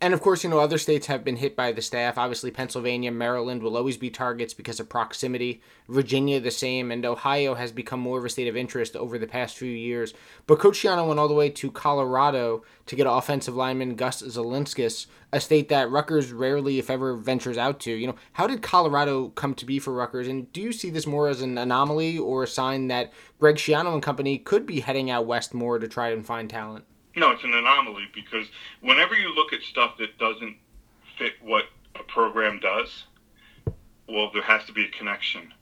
And 0.00 0.12
of 0.12 0.20
course, 0.20 0.44
you 0.44 0.50
know, 0.50 0.58
other 0.58 0.76
states 0.76 1.06
have 1.06 1.24
been 1.24 1.36
hit 1.36 1.56
by 1.56 1.72
the 1.72 1.80
staff. 1.80 2.18
Obviously, 2.18 2.50
Pennsylvania, 2.50 3.10
Maryland 3.10 3.62
will 3.62 3.76
always 3.76 3.96
be 3.96 4.10
targets 4.10 4.52
because 4.52 4.80
of 4.80 4.88
proximity. 4.88 5.62
Virginia, 5.88 6.40
the 6.40 6.50
same. 6.50 6.90
And 6.90 7.06
Ohio 7.06 7.54
has 7.54 7.72
become 7.72 8.00
more 8.00 8.18
of 8.18 8.24
a 8.24 8.28
state 8.28 8.48
of 8.48 8.56
interest 8.56 8.96
over 8.96 9.18
the 9.18 9.26
past 9.26 9.56
few 9.56 9.70
years. 9.70 10.12
But 10.46 10.58
Coach 10.58 10.78
Schiano 10.78 11.06
went 11.06 11.20
all 11.20 11.28
the 11.28 11.34
way 11.34 11.48
to 11.48 11.70
Colorado 11.70 12.64
to 12.86 12.96
get 12.96 13.06
offensive 13.08 13.54
lineman 13.54 13.94
Gus 13.94 14.20
Zilinskas, 14.22 15.06
a 15.32 15.40
state 15.40 15.68
that 15.70 15.90
Rutgers 15.90 16.32
rarely, 16.32 16.78
if 16.78 16.90
ever, 16.90 17.16
ventures 17.16 17.56
out 17.56 17.80
to. 17.80 17.92
You 17.92 18.08
know, 18.08 18.16
how 18.34 18.46
did 18.46 18.62
Colorado 18.62 19.28
come 19.30 19.54
to 19.54 19.64
be 19.64 19.78
for 19.78 19.94
Rutgers? 19.94 20.28
And 20.28 20.52
do 20.52 20.60
you 20.60 20.72
see 20.72 20.90
this 20.90 21.06
more 21.06 21.28
as 21.28 21.40
an 21.40 21.56
anomaly 21.56 22.18
or 22.18 22.42
a 22.42 22.48
sign 22.48 22.88
that 22.88 23.12
Greg 23.38 23.56
Schiano 23.56 23.94
and 23.94 24.02
company 24.02 24.38
could 24.38 24.66
be 24.66 24.80
heading 24.80 25.10
out 25.10 25.26
west 25.26 25.54
more 25.54 25.78
to 25.78 25.88
try 25.88 26.10
and 26.10 26.26
find 26.26 26.50
talent? 26.50 26.84
No, 27.16 27.30
it's 27.30 27.44
an 27.44 27.54
anomaly 27.54 28.08
because 28.12 28.48
whenever 28.80 29.14
you 29.14 29.34
look 29.34 29.52
at 29.52 29.62
stuff 29.62 29.98
that 29.98 30.18
doesn't 30.18 30.56
fit 31.16 31.34
what 31.40 31.66
a 31.94 32.02
program 32.02 32.58
does, 32.58 33.04
well, 34.08 34.30
there 34.32 34.42
has 34.42 34.64
to 34.64 34.72
be 34.72 34.84
a 34.84 34.88
connection. 34.88 35.54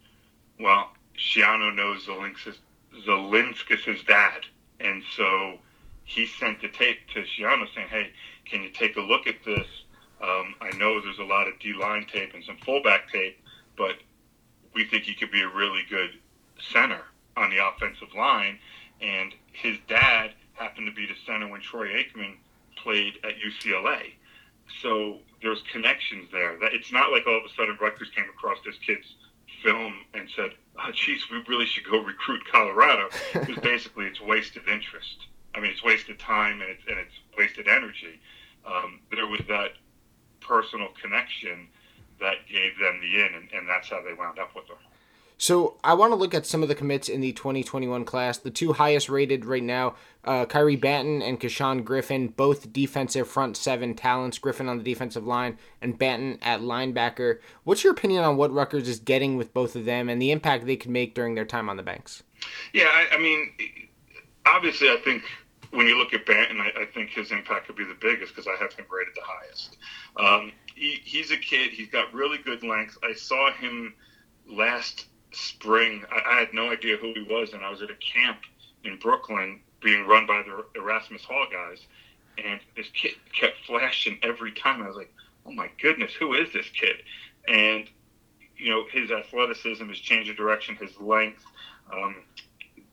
Well, 0.58 0.90
Schiano 1.16 1.74
knows 1.74 2.06
Zilinskas' 2.06 4.06
dad, 4.06 4.46
and 4.80 5.02
so 5.14 5.58
he 6.04 6.26
sent 6.26 6.62
the 6.62 6.68
tape 6.68 7.00
to 7.14 7.22
Schiano 7.22 7.66
saying, 7.74 7.88
"Hey, 7.88 8.12
can 8.46 8.62
you 8.62 8.70
take 8.70 8.96
a 8.96 9.00
look 9.00 9.26
at 9.26 9.44
this? 9.44 9.66
Um, 10.22 10.54
I 10.60 10.70
know 10.76 11.00
there's 11.00 11.18
a 11.18 11.24
lot 11.24 11.48
of 11.48 11.58
D 11.58 11.74
line 11.74 12.06
tape 12.06 12.32
and 12.32 12.44
some 12.44 12.56
fullback 12.58 13.10
tape, 13.10 13.38
but 13.76 13.96
we 14.72 14.84
think 14.84 15.04
he 15.04 15.14
could 15.14 15.30
be 15.30 15.42
a 15.42 15.48
really 15.48 15.82
good 15.88 16.18
center 16.58 17.02
on 17.36 17.50
the 17.50 17.58
offensive 17.58 18.14
line." 18.14 18.58
And 19.00 19.34
his 19.52 19.78
dad 19.88 20.34
happened 20.54 20.86
to 20.86 20.92
be 20.92 21.06
the 21.06 21.14
center 21.26 21.48
when 21.48 21.60
Troy 21.60 21.88
Aikman 21.88 22.36
played 22.76 23.18
at 23.24 23.34
UCLA. 23.38 24.12
So 24.80 25.18
there's 25.42 25.62
connections 25.72 26.28
there. 26.32 26.58
That 26.60 26.72
it's 26.72 26.92
not 26.92 27.10
like 27.10 27.26
all 27.26 27.38
of 27.38 27.44
a 27.44 27.54
sudden 27.56 27.76
Rutgers 27.80 28.10
came 28.14 28.24
across 28.24 28.58
this 28.64 28.76
kid's 28.86 29.14
film 29.62 29.94
and 30.14 30.28
said, 30.34 30.52
"Oh, 30.78 30.90
geez, 30.92 31.30
we 31.30 31.42
really 31.48 31.66
should 31.66 31.84
go 31.84 32.02
recruit 32.02 32.42
Colorado," 32.50 33.08
because 33.32 33.56
basically 33.58 34.06
it's 34.06 34.20
wasted 34.20 34.68
interest. 34.68 35.26
I 35.54 35.60
mean, 35.60 35.70
it's 35.70 35.84
wasted 35.84 36.18
time 36.18 36.60
and 36.62 36.70
it's 36.70 36.82
and 36.88 36.98
it's 36.98 37.14
wasted 37.36 37.68
energy. 37.68 38.20
Um, 38.64 39.00
there 39.10 39.26
was 39.26 39.40
that 39.48 39.72
personal 40.40 40.88
connection 41.00 41.68
that 42.20 42.46
gave 42.48 42.78
them 42.78 43.00
the 43.00 43.20
in, 43.20 43.34
and, 43.34 43.52
and 43.52 43.68
that's 43.68 43.88
how 43.88 44.02
they 44.02 44.14
wound 44.14 44.38
up 44.38 44.54
with 44.54 44.68
them. 44.68 44.76
So 45.42 45.76
I 45.82 45.94
want 45.94 46.12
to 46.12 46.14
look 46.14 46.34
at 46.34 46.46
some 46.46 46.62
of 46.62 46.68
the 46.68 46.74
commits 46.76 47.08
in 47.08 47.20
the 47.20 47.32
2021 47.32 48.04
class. 48.04 48.38
The 48.38 48.48
two 48.48 48.74
highest 48.74 49.08
rated 49.08 49.44
right 49.44 49.60
now, 49.60 49.96
uh, 50.22 50.44
Kyrie 50.44 50.76
Banton 50.76 51.20
and 51.20 51.40
Kashawn 51.40 51.82
Griffin, 51.82 52.28
both 52.28 52.72
defensive 52.72 53.26
front 53.26 53.56
seven 53.56 53.94
talents. 53.94 54.38
Griffin 54.38 54.68
on 54.68 54.78
the 54.78 54.84
defensive 54.84 55.26
line 55.26 55.58
and 55.80 55.98
Banton 55.98 56.38
at 56.42 56.60
linebacker. 56.60 57.40
What's 57.64 57.82
your 57.82 57.92
opinion 57.92 58.22
on 58.22 58.36
what 58.36 58.52
Rutgers 58.52 58.88
is 58.88 59.00
getting 59.00 59.36
with 59.36 59.52
both 59.52 59.74
of 59.74 59.84
them 59.84 60.08
and 60.08 60.22
the 60.22 60.30
impact 60.30 60.64
they 60.64 60.76
could 60.76 60.92
make 60.92 61.12
during 61.12 61.34
their 61.34 61.44
time 61.44 61.68
on 61.68 61.76
the 61.76 61.82
banks? 61.82 62.22
Yeah, 62.72 62.86
I, 62.92 63.16
I 63.16 63.18
mean, 63.18 63.52
obviously, 64.46 64.90
I 64.90 64.98
think 65.04 65.24
when 65.72 65.88
you 65.88 65.98
look 65.98 66.14
at 66.14 66.24
Banton, 66.24 66.60
I, 66.60 66.82
I 66.82 66.86
think 66.94 67.10
his 67.10 67.32
impact 67.32 67.66
could 67.66 67.74
be 67.74 67.84
the 67.84 67.98
biggest 68.00 68.32
because 68.32 68.46
I 68.46 68.62
have 68.62 68.74
him 68.74 68.86
rated 68.88 69.14
the 69.16 69.22
highest. 69.24 69.76
Um, 70.20 70.52
he, 70.72 71.00
he's 71.02 71.32
a 71.32 71.36
kid. 71.36 71.72
He's 71.72 71.88
got 71.88 72.14
really 72.14 72.38
good 72.38 72.62
length. 72.62 72.96
I 73.02 73.14
saw 73.14 73.52
him 73.52 73.94
last 74.48 75.06
spring. 75.32 76.04
I, 76.10 76.36
I 76.36 76.38
had 76.40 76.54
no 76.54 76.70
idea 76.70 76.96
who 76.96 77.12
he 77.14 77.22
was, 77.22 77.52
and 77.52 77.64
I 77.64 77.70
was 77.70 77.82
at 77.82 77.90
a 77.90 77.96
camp 77.96 78.38
in 78.84 78.98
Brooklyn 78.98 79.60
being 79.80 80.06
run 80.06 80.26
by 80.26 80.42
the 80.42 80.64
Erasmus 80.80 81.24
Hall 81.24 81.46
guys, 81.50 81.78
and 82.42 82.60
this 82.76 82.88
kid 82.94 83.12
kept 83.38 83.56
flashing 83.66 84.18
every 84.22 84.52
time. 84.52 84.82
I 84.82 84.88
was 84.88 84.96
like, 84.96 85.12
"Oh 85.44 85.52
my 85.52 85.70
goodness, 85.80 86.12
who 86.14 86.34
is 86.34 86.52
this 86.52 86.68
kid?" 86.68 87.02
And 87.48 87.88
you 88.56 88.70
know, 88.70 88.84
his 88.92 89.10
athleticism, 89.10 89.88
his 89.88 89.98
change 89.98 90.28
of 90.28 90.36
direction, 90.36 90.76
his 90.76 90.98
length, 91.00 91.44
um, 91.92 92.22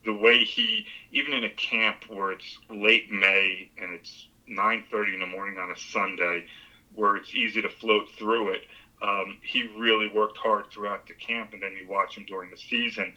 the 0.03 0.13
way 0.13 0.43
he, 0.43 0.88
even 1.12 1.34
in 1.34 1.43
a 1.43 1.50
camp 1.50 2.05
where 2.08 2.31
it's 2.31 2.58
late 2.69 3.12
May 3.12 3.69
and 3.77 3.93
it's 3.93 4.27
9:30 4.48 5.13
in 5.13 5.19
the 5.19 5.27
morning 5.27 5.60
on 5.60 5.72
a 5.72 5.77
Sunday, 5.77 6.48
where 6.96 7.15
it's 7.15 7.34
easy 7.36 7.62
to 7.62 7.69
float 7.69 8.10
through 8.17 8.50
it. 8.50 8.67
Um, 9.01 9.38
he 9.41 9.70
really 9.77 10.10
worked 10.10 10.38
hard 10.38 10.65
throughout 10.72 11.08
the 11.08 11.13
camp, 11.13 11.53
and 11.53 11.63
then 11.63 11.72
you 11.72 11.88
watch 11.88 12.18
him 12.18 12.25
during 12.25 12.51
the 12.51 12.58
season. 12.58 13.13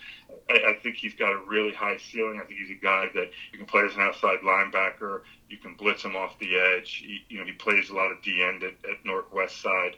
I, 0.48 0.54
I 0.54 0.74
think 0.82 0.96
he's 0.96 1.14
got 1.14 1.32
a 1.32 1.40
really 1.46 1.72
high 1.72 1.96
ceiling. 1.96 2.40
I 2.42 2.46
think 2.46 2.60
he's 2.60 2.70
a 2.70 2.80
guy 2.80 3.06
that 3.14 3.30
you 3.52 3.58
can 3.58 3.66
play 3.66 3.82
as 3.82 3.94
an 3.94 4.02
outside 4.02 4.38
linebacker. 4.44 5.22
You 5.48 5.56
can 5.58 5.74
blitz 5.74 6.04
him 6.04 6.14
off 6.14 6.38
the 6.38 6.56
edge. 6.56 7.02
He, 7.04 7.24
you 7.28 7.38
know, 7.38 7.44
he 7.44 7.52
plays 7.52 7.90
a 7.90 7.94
lot 7.94 8.12
of 8.12 8.22
D 8.22 8.42
end 8.42 8.62
at, 8.62 8.74
at 8.88 9.04
Northwest 9.04 9.60
side. 9.60 9.96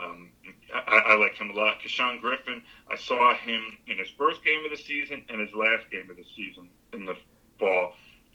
Um, 0.00 0.30
I, 0.74 1.02
I 1.06 1.14
like 1.16 1.34
him 1.34 1.50
a 1.50 1.54
lot. 1.54 1.80
Kashawn 1.80 2.20
Griffin, 2.20 2.62
I 2.90 2.96
saw 2.96 3.34
him 3.34 3.78
in 3.86 3.98
his 3.98 4.08
first 4.18 4.44
game 4.44 4.64
of 4.64 4.70
the 4.70 4.82
season 4.82 5.22
and 5.28 5.40
his 5.40 5.54
last 5.54 5.90
game 5.90 6.10
of 6.10 6.16
the 6.16 6.24
season 6.34 6.68
in 6.92 7.06
the 7.06 7.16
fall, 7.58 7.92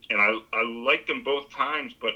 and 0.09 0.19
I 0.19 0.39
I 0.53 0.63
liked 0.63 1.07
them 1.07 1.23
both 1.23 1.51
times, 1.51 1.93
but 1.99 2.13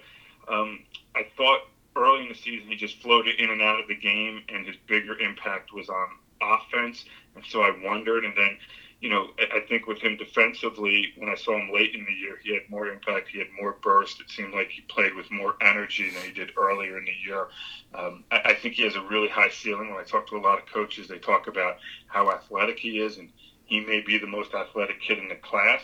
um, 0.47 0.83
I 1.15 1.27
thought 1.37 1.61
early 1.95 2.23
in 2.23 2.29
the 2.29 2.35
season 2.35 2.67
he 2.67 2.75
just 2.75 3.01
floated 3.01 3.39
in 3.39 3.49
and 3.49 3.61
out 3.61 3.79
of 3.79 3.87
the 3.87 3.95
game, 3.95 4.43
and 4.49 4.65
his 4.65 4.75
bigger 4.87 5.17
impact 5.19 5.73
was 5.73 5.89
on 5.89 6.07
offense, 6.41 7.05
and 7.35 7.43
so 7.45 7.61
I 7.61 7.71
wondered, 7.83 8.25
and 8.25 8.33
then 8.35 8.57
you 9.01 9.09
know, 9.09 9.27
I 9.37 9.59
think 9.67 9.87
with 9.87 9.99
him 9.99 10.17
defensively, 10.17 11.13
when 11.17 11.29
I 11.29 11.35
saw 11.35 11.55
him 11.57 11.71
late 11.73 11.93
in 11.93 12.05
the 12.05 12.13
year, 12.13 12.39
he 12.41 12.53
had 12.53 12.63
more 12.69 12.87
impact. 12.87 13.27
He 13.27 13.39
had 13.39 13.47
more 13.59 13.77
burst. 13.83 14.21
It 14.21 14.29
seemed 14.29 14.53
like 14.53 14.69
he 14.69 14.81
played 14.81 15.13
with 15.13 15.29
more 15.29 15.55
energy 15.61 16.09
than 16.09 16.23
he 16.23 16.31
did 16.31 16.51
earlier 16.57 16.97
in 16.97 17.05
the 17.05 17.13
year. 17.23 17.47
Um, 17.93 18.23
I, 18.31 18.41
I 18.45 18.53
think 18.55 18.75
he 18.75 18.83
has 18.83 18.95
a 18.95 19.01
really 19.01 19.27
high 19.27 19.49
ceiling. 19.49 19.89
When 19.89 19.99
I 19.99 20.03
talk 20.03 20.27
to 20.29 20.37
a 20.37 20.39
lot 20.39 20.57
of 20.57 20.65
coaches, 20.65 21.07
they 21.07 21.19
talk 21.19 21.47
about 21.47 21.77
how 22.07 22.31
athletic 22.31 22.79
he 22.79 22.99
is, 22.99 23.17
and 23.17 23.29
he 23.65 23.79
may 23.79 24.01
be 24.01 24.17
the 24.17 24.27
most 24.27 24.53
athletic 24.53 25.01
kid 25.01 25.19
in 25.19 25.27
the 25.27 25.35
class. 25.35 25.81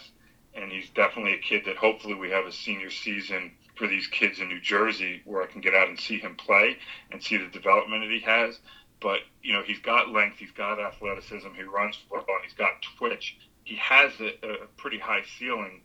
And 0.54 0.72
he's 0.72 0.90
definitely 0.90 1.34
a 1.34 1.40
kid 1.40 1.64
that 1.66 1.78
hopefully 1.78 2.16
we 2.16 2.30
have 2.32 2.46
a 2.46 2.52
senior 2.52 2.90
season 2.90 3.52
for 3.82 3.88
these 3.88 4.06
kids 4.06 4.40
in 4.40 4.48
New 4.48 4.62
Jersey 4.62 5.24
where 5.26 5.42
I 5.42 5.48
can 5.48 5.60
get 5.60 5.74
out 5.74 5.88
and 5.90 6.00
see 6.00 6.20
him 6.20 6.36
play 6.36 6.78
and 7.12 7.22
see 7.22 7.38
the 7.38 7.48
development 7.48 8.04
that 8.04 8.12
he 8.12 8.20
has 8.20 8.60
but 9.02 9.22
you 9.42 9.52
know 9.52 9.64
he's 9.64 9.80
got 9.80 10.10
length, 10.10 10.38
he's 10.38 10.52
got 10.52 10.80
athleticism, 10.80 11.48
he 11.58 11.64
runs 11.64 11.98
well, 12.10 12.22
and 12.22 12.44
he's 12.44 12.54
got 12.54 12.70
twitch. 12.98 13.38
He 13.66 13.76
has 13.76 14.14
a, 14.22 14.30
a 14.48 14.68
pretty 14.78 15.00
high 15.00 15.24
ceiling. 15.38 15.82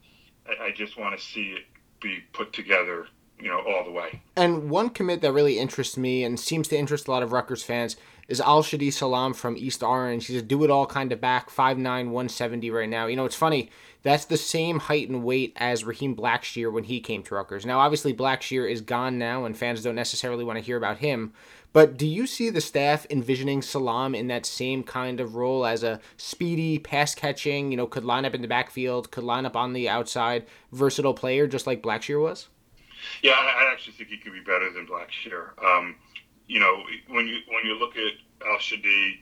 I, 0.46 0.66
I 0.66 0.70
just 0.70 0.96
want 0.96 1.18
to 1.18 1.24
see 1.24 1.56
it 1.56 1.64
be 2.00 2.20
put 2.32 2.52
together, 2.52 3.06
you 3.40 3.48
know, 3.48 3.60
all 3.60 3.84
the 3.84 3.90
way. 3.90 4.20
And 4.36 4.70
one 4.70 4.90
commit 4.90 5.22
that 5.22 5.32
really 5.32 5.58
interests 5.58 5.96
me 5.96 6.22
and 6.22 6.38
seems 6.38 6.68
to 6.68 6.76
interest 6.76 7.08
a 7.08 7.10
lot 7.10 7.22
of 7.22 7.32
Rutgers 7.32 7.62
fans 7.62 7.96
is 8.28 8.40
Al-Shadi 8.40 8.92
Salaam 8.92 9.34
from 9.34 9.56
East 9.56 9.82
Orange. 9.82 10.26
He's 10.26 10.40
a 10.40 10.42
do-it-all 10.42 10.86
kind 10.86 11.12
of 11.12 11.20
back, 11.20 11.50
5'9", 11.50 11.78
170 11.82 12.70
right 12.70 12.88
now. 12.88 13.06
You 13.06 13.16
know, 13.16 13.24
it's 13.24 13.36
funny. 13.36 13.70
That's 14.02 14.24
the 14.24 14.36
same 14.36 14.78
height 14.78 15.08
and 15.08 15.24
weight 15.24 15.52
as 15.56 15.84
Raheem 15.84 16.14
Blackshear 16.14 16.72
when 16.72 16.84
he 16.84 17.00
came 17.00 17.22
to 17.24 17.34
Rutgers. 17.34 17.66
Now, 17.66 17.80
obviously, 17.80 18.14
Blackshear 18.14 18.70
is 18.70 18.80
gone 18.80 19.18
now, 19.18 19.44
and 19.44 19.56
fans 19.56 19.82
don't 19.82 19.94
necessarily 19.94 20.44
want 20.44 20.58
to 20.58 20.64
hear 20.64 20.76
about 20.76 20.98
him. 20.98 21.32
But 21.72 21.98
do 21.98 22.06
you 22.06 22.26
see 22.26 22.48
the 22.48 22.60
staff 22.60 23.06
envisioning 23.10 23.62
Salaam 23.62 24.14
in 24.14 24.28
that 24.28 24.46
same 24.46 24.82
kind 24.82 25.20
of 25.20 25.34
role 25.34 25.66
as 25.66 25.82
a 25.82 26.00
speedy, 26.16 26.78
pass 26.78 27.14
catching, 27.14 27.70
you 27.70 27.76
know, 27.76 27.86
could 27.86 28.04
line 28.04 28.24
up 28.24 28.34
in 28.34 28.42
the 28.42 28.48
backfield, 28.48 29.10
could 29.10 29.24
line 29.24 29.44
up 29.44 29.56
on 29.56 29.72
the 29.72 29.88
outside, 29.88 30.46
versatile 30.72 31.12
player, 31.12 31.46
just 31.46 31.66
like 31.66 31.82
Blackshear 31.82 32.22
was? 32.22 32.48
Yeah, 33.22 33.32
I 33.32 33.68
actually 33.70 33.92
think 33.92 34.08
he 34.08 34.16
could 34.16 34.32
be 34.32 34.40
better 34.40 34.72
than 34.72 34.86
Blackshear. 34.86 35.62
Um, 35.62 35.96
you 36.46 36.60
know, 36.60 36.82
when 37.08 37.26
you 37.26 37.38
when 37.48 37.64
you 37.64 37.78
look 37.78 37.96
at 37.96 38.12
Al-Shadi, 38.46 39.18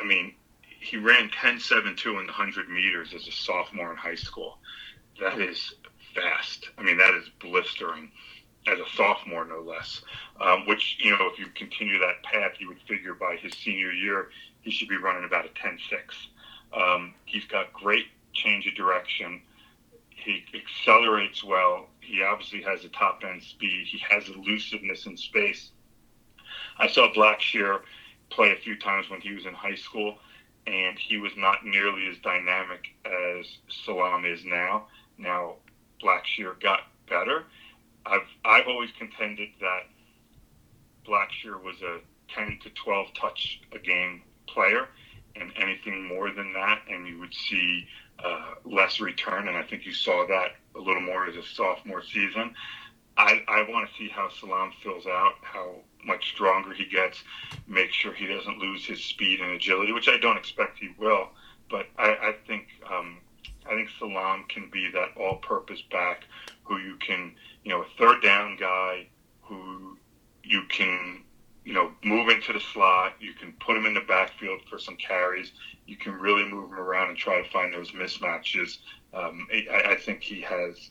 I 0.00 0.06
mean, 0.06 0.34
he 0.62 0.96
ran 0.96 1.28
10.72 1.28 2.06
in 2.06 2.14
the 2.14 2.32
100 2.32 2.68
meters 2.68 3.12
as 3.14 3.26
a 3.26 3.32
sophomore 3.32 3.90
in 3.90 3.96
high 3.96 4.14
school. 4.14 4.58
That 5.20 5.38
is 5.38 5.74
fast. 6.14 6.70
I 6.78 6.82
mean, 6.82 6.96
that 6.96 7.14
is 7.14 7.28
blistering 7.40 8.10
as 8.66 8.78
a 8.78 8.96
sophomore, 8.96 9.44
no 9.44 9.60
less. 9.60 10.02
Um, 10.40 10.66
which 10.66 10.96
you 11.00 11.10
know, 11.10 11.28
if 11.32 11.38
you 11.38 11.46
continue 11.54 11.98
that 11.98 12.22
path, 12.22 12.52
you 12.58 12.68
would 12.68 12.80
figure 12.88 13.14
by 13.14 13.36
his 13.36 13.52
senior 13.52 13.92
year 13.92 14.28
he 14.62 14.70
should 14.70 14.88
be 14.88 14.96
running 14.96 15.24
about 15.24 15.46
a 15.46 15.48
10-6. 15.48 15.78
Um, 16.72 17.14
he's 17.24 17.44
got 17.46 17.72
great 17.72 18.06
change 18.32 18.66
of 18.66 18.74
direction. 18.74 19.40
He 20.10 20.44
accelerates 20.54 21.42
well. 21.42 21.88
He 22.00 22.22
obviously 22.22 22.62
has 22.62 22.84
a 22.84 22.88
top 22.88 23.22
end 23.26 23.42
speed. 23.42 23.86
He 23.86 23.98
has 24.08 24.28
elusiveness 24.28 25.06
in 25.06 25.16
space. 25.16 25.70
I 26.80 26.88
saw 26.88 27.12
Blackshear 27.12 27.82
play 28.30 28.50
a 28.52 28.56
few 28.56 28.76
times 28.76 29.08
when 29.08 29.20
he 29.20 29.32
was 29.34 29.46
in 29.46 29.54
high 29.54 29.76
school, 29.76 30.18
and 30.66 30.98
he 30.98 31.18
was 31.18 31.32
not 31.36 31.64
nearly 31.64 32.08
as 32.08 32.16
dynamic 32.18 32.88
as 33.04 33.46
Salaam 33.84 34.24
is 34.24 34.44
now. 34.44 34.86
Now, 35.18 35.56
Blackshear 36.02 36.60
got 36.60 36.80
better 37.08 37.44
I've 38.06 38.26
I've 38.44 38.66
always 38.66 38.90
contended 38.98 39.50
that 39.60 39.86
Blackshear 41.06 41.62
was 41.62 41.80
a 41.82 42.00
10 42.34 42.58
to 42.62 42.70
12 42.70 43.08
touch 43.14 43.60
a 43.72 43.78
game 43.78 44.22
player, 44.48 44.88
and 45.36 45.52
anything 45.56 46.06
more 46.06 46.30
than 46.30 46.52
that, 46.54 46.82
and 46.88 47.06
you 47.06 47.18
would 47.18 47.34
see 47.34 47.86
uh, 48.22 48.54
less 48.64 49.00
return. 49.00 49.48
And 49.48 49.56
I 49.56 49.62
think 49.62 49.86
you 49.86 49.92
saw 49.92 50.26
that 50.28 50.52
a 50.74 50.78
little 50.78 51.02
more 51.02 51.26
as 51.26 51.36
a 51.36 51.42
sophomore 51.42 52.02
season. 52.02 52.54
I, 53.24 53.42
I 53.48 53.70
want 53.70 53.88
to 53.88 53.96
see 53.96 54.08
how 54.08 54.28
Salaam 54.28 54.72
fills 54.82 55.06
out, 55.06 55.34
how 55.42 55.76
much 56.04 56.30
stronger 56.30 56.72
he 56.72 56.86
gets, 56.86 57.22
make 57.66 57.92
sure 57.92 58.12
he 58.12 58.26
doesn't 58.26 58.58
lose 58.58 58.84
his 58.84 59.02
speed 59.02 59.40
and 59.40 59.52
agility, 59.52 59.92
which 59.92 60.08
I 60.08 60.18
don't 60.18 60.36
expect 60.36 60.78
he 60.78 60.90
will. 60.98 61.28
But 61.70 61.86
I, 61.98 62.08
I 62.08 62.34
think 62.46 62.68
um, 62.90 63.18
I 63.66 63.70
think 63.70 63.88
Salaam 63.98 64.44
can 64.48 64.70
be 64.70 64.90
that 64.92 65.16
all-purpose 65.16 65.82
back 65.90 66.24
who 66.64 66.78
you 66.78 66.96
can 66.96 67.34
you 67.64 67.72
know, 67.72 67.82
a 67.82 67.86
third 67.98 68.22
down 68.22 68.56
guy 68.58 69.06
who 69.42 69.96
you 70.42 70.62
can, 70.68 71.22
you 71.64 71.72
know, 71.74 71.90
move 72.02 72.28
into 72.28 72.52
the 72.52 72.60
slot. 72.60 73.14
You 73.20 73.34
can 73.34 73.52
put 73.60 73.76
him 73.76 73.86
in 73.86 73.94
the 73.94 74.00
backfield 74.00 74.60
for 74.68 74.78
some 74.78 74.96
carries. 74.96 75.52
You 75.86 75.96
can 75.96 76.14
really 76.14 76.44
move 76.44 76.70
him 76.70 76.78
around 76.78 77.10
and 77.10 77.18
try 77.18 77.42
to 77.42 77.50
find 77.50 77.72
those 77.72 77.90
mismatches. 77.92 78.78
Um, 79.12 79.46
I, 79.52 79.92
I 79.92 79.96
think 79.96 80.22
he 80.22 80.40
has 80.40 80.90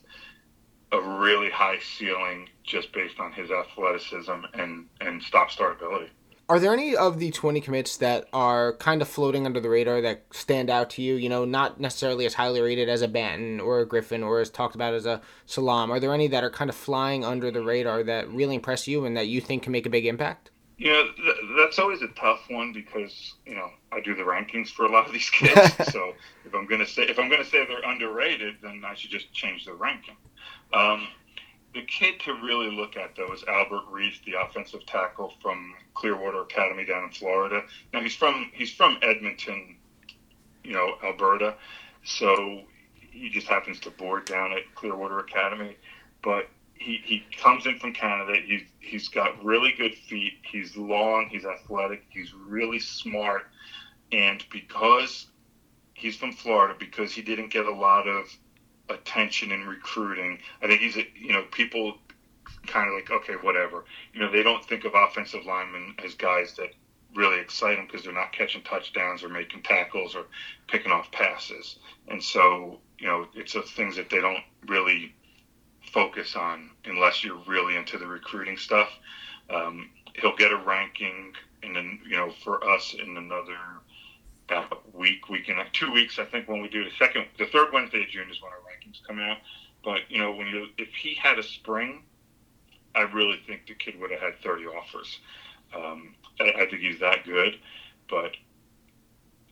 a 0.92 1.00
really 1.00 1.50
high 1.50 1.78
ceiling 1.78 2.48
just 2.64 2.92
based 2.92 3.20
on 3.20 3.32
his 3.32 3.50
athleticism 3.50 4.32
and, 4.54 4.86
and 5.00 5.22
stop 5.22 5.50
start 5.50 5.76
ability. 5.76 6.10
Are 6.48 6.58
there 6.58 6.72
any 6.72 6.96
of 6.96 7.20
the 7.20 7.30
20 7.30 7.60
commits 7.60 7.96
that 7.98 8.28
are 8.32 8.72
kind 8.78 9.00
of 9.02 9.08
floating 9.08 9.46
under 9.46 9.60
the 9.60 9.68
radar 9.68 10.00
that 10.00 10.24
stand 10.32 10.68
out 10.68 10.90
to 10.90 11.02
you? 11.02 11.14
You 11.14 11.28
know, 11.28 11.44
not 11.44 11.78
necessarily 11.78 12.26
as 12.26 12.34
highly 12.34 12.60
rated 12.60 12.88
as 12.88 13.02
a 13.02 13.08
Banton 13.08 13.60
or 13.60 13.78
a 13.78 13.86
Griffin 13.86 14.24
or 14.24 14.40
as 14.40 14.50
talked 14.50 14.74
about 14.74 14.92
as 14.92 15.06
a 15.06 15.20
Salaam. 15.46 15.92
Are 15.92 16.00
there 16.00 16.12
any 16.12 16.26
that 16.26 16.42
are 16.42 16.50
kind 16.50 16.68
of 16.68 16.74
flying 16.74 17.24
under 17.24 17.52
the 17.52 17.62
radar 17.62 18.02
that 18.02 18.28
really 18.28 18.56
impress 18.56 18.88
you 18.88 19.04
and 19.04 19.16
that 19.16 19.28
you 19.28 19.40
think 19.40 19.62
can 19.62 19.70
make 19.70 19.86
a 19.86 19.90
big 19.90 20.06
impact? 20.06 20.49
You 20.80 20.90
know, 20.90 21.02
th- 21.14 21.36
that's 21.58 21.78
always 21.78 22.00
a 22.00 22.08
tough 22.08 22.40
one 22.48 22.72
because 22.72 23.34
you 23.44 23.54
know 23.54 23.68
I 23.92 24.00
do 24.00 24.14
the 24.14 24.22
rankings 24.22 24.68
for 24.68 24.86
a 24.86 24.90
lot 24.90 25.06
of 25.06 25.12
these 25.12 25.28
kids. 25.30 25.74
so 25.92 26.14
if 26.46 26.54
I'm 26.54 26.66
gonna 26.66 26.86
say 26.86 27.02
if 27.02 27.18
I'm 27.18 27.28
gonna 27.28 27.44
say 27.44 27.66
they're 27.66 27.82
underrated, 27.84 28.56
then 28.62 28.82
I 28.84 28.94
should 28.94 29.10
just 29.10 29.30
change 29.30 29.66
the 29.66 29.74
ranking. 29.74 30.16
Um, 30.72 31.06
the 31.74 31.82
kid 31.82 32.18
to 32.20 32.32
really 32.32 32.74
look 32.74 32.96
at 32.96 33.14
though 33.14 33.30
is 33.30 33.44
Albert 33.46 33.84
Reese, 33.90 34.20
the 34.24 34.40
offensive 34.40 34.86
tackle 34.86 35.34
from 35.42 35.74
Clearwater 35.92 36.40
Academy 36.40 36.86
down 36.86 37.04
in 37.04 37.10
Florida. 37.10 37.60
Now 37.92 38.00
he's 38.00 38.14
from 38.16 38.50
he's 38.54 38.72
from 38.72 38.96
Edmonton, 39.02 39.76
you 40.64 40.72
know, 40.72 40.94
Alberta, 41.04 41.56
so 42.04 42.62
he 42.94 43.28
just 43.28 43.48
happens 43.48 43.80
to 43.80 43.90
board 43.90 44.24
down 44.24 44.52
at 44.52 44.74
Clearwater 44.74 45.18
Academy. 45.18 45.76
But 46.22 46.48
he, 46.80 47.00
he 47.04 47.22
comes 47.36 47.66
in 47.66 47.78
from 47.78 47.92
Canada. 47.92 48.34
He's 48.42 48.62
he's 48.80 49.08
got 49.08 49.44
really 49.44 49.72
good 49.76 49.94
feet. 49.94 50.32
He's 50.42 50.76
long. 50.76 51.28
He's 51.30 51.44
athletic. 51.44 52.04
He's 52.08 52.32
really 52.34 52.80
smart. 52.80 53.42
And 54.10 54.42
because 54.50 55.26
he's 55.92 56.16
from 56.16 56.32
Florida, 56.32 56.74
because 56.78 57.12
he 57.12 57.20
didn't 57.22 57.52
get 57.52 57.66
a 57.66 57.72
lot 57.72 58.08
of 58.08 58.24
attention 58.88 59.52
in 59.52 59.66
recruiting. 59.66 60.38
I 60.62 60.66
think 60.66 60.80
he's, 60.80 60.96
a, 60.96 61.04
you 61.14 61.32
know, 61.32 61.44
people 61.52 61.98
kind 62.66 62.88
of 62.88 62.94
like, 62.94 63.10
okay, 63.10 63.34
whatever. 63.34 63.84
You 64.14 64.20
know, 64.20 64.32
they 64.32 64.42
don't 64.42 64.64
think 64.64 64.84
of 64.84 64.92
offensive 64.94 65.44
linemen 65.44 65.94
as 66.04 66.14
guys 66.14 66.54
that 66.56 66.70
really 67.14 67.40
excite 67.40 67.76
them 67.76 67.86
because 67.86 68.04
they're 68.04 68.12
not 68.12 68.32
catching 68.32 68.62
touchdowns 68.62 69.22
or 69.22 69.28
making 69.28 69.62
tackles 69.62 70.16
or 70.16 70.24
picking 70.66 70.90
off 70.90 71.12
passes. 71.12 71.78
And 72.08 72.22
so, 72.22 72.80
you 72.98 73.06
know, 73.06 73.26
it's 73.34 73.52
the 73.52 73.62
things 73.62 73.96
that 73.96 74.08
they 74.10 74.20
don't 74.20 74.42
really 74.66 75.14
focus 75.92 76.36
on 76.36 76.70
unless 76.84 77.24
you're 77.24 77.40
really 77.46 77.76
into 77.76 77.98
the 77.98 78.06
recruiting 78.06 78.56
stuff. 78.56 78.90
Um, 79.48 79.90
he'll 80.14 80.36
get 80.36 80.52
a 80.52 80.56
ranking, 80.56 81.32
and 81.62 81.74
then 81.74 82.00
you 82.08 82.16
know, 82.16 82.32
for 82.44 82.66
us 82.68 82.94
in 82.94 83.16
another 83.16 83.56
about 84.48 84.94
week, 84.94 85.28
week 85.28 85.48
and 85.48 85.58
two 85.72 85.92
weeks, 85.92 86.18
I 86.18 86.24
think, 86.24 86.48
when 86.48 86.60
we 86.60 86.68
do 86.68 86.84
the 86.84 86.90
second, 86.98 87.26
the 87.38 87.46
third 87.46 87.72
Wednesday 87.72 88.02
of 88.02 88.08
June 88.08 88.28
is 88.30 88.42
when 88.42 88.52
our 88.52 88.58
rankings 88.58 88.98
come 89.06 89.20
out. 89.20 89.38
But 89.84 90.00
you 90.08 90.18
know, 90.18 90.32
when 90.32 90.48
you 90.48 90.66
if 90.78 90.88
he 90.94 91.14
had 91.14 91.38
a 91.38 91.42
spring, 91.42 92.02
I 92.94 93.02
really 93.02 93.40
think 93.46 93.66
the 93.66 93.74
kid 93.74 93.98
would 94.00 94.10
have 94.10 94.20
had 94.20 94.40
30 94.42 94.66
offers. 94.66 95.18
Um, 95.74 96.14
I, 96.40 96.52
I 96.62 96.66
think 96.66 96.80
he's 96.80 97.00
that 97.00 97.24
good, 97.24 97.58
but 98.08 98.32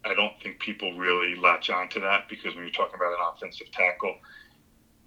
I 0.04 0.14
don't 0.14 0.34
think 0.42 0.58
people 0.58 0.92
really 0.96 1.36
latch 1.36 1.70
onto 1.70 2.00
that 2.00 2.28
because 2.28 2.54
when 2.54 2.64
you're 2.64 2.72
talking 2.72 2.96
about 2.96 3.12
an 3.12 3.34
offensive 3.34 3.70
tackle, 3.72 4.16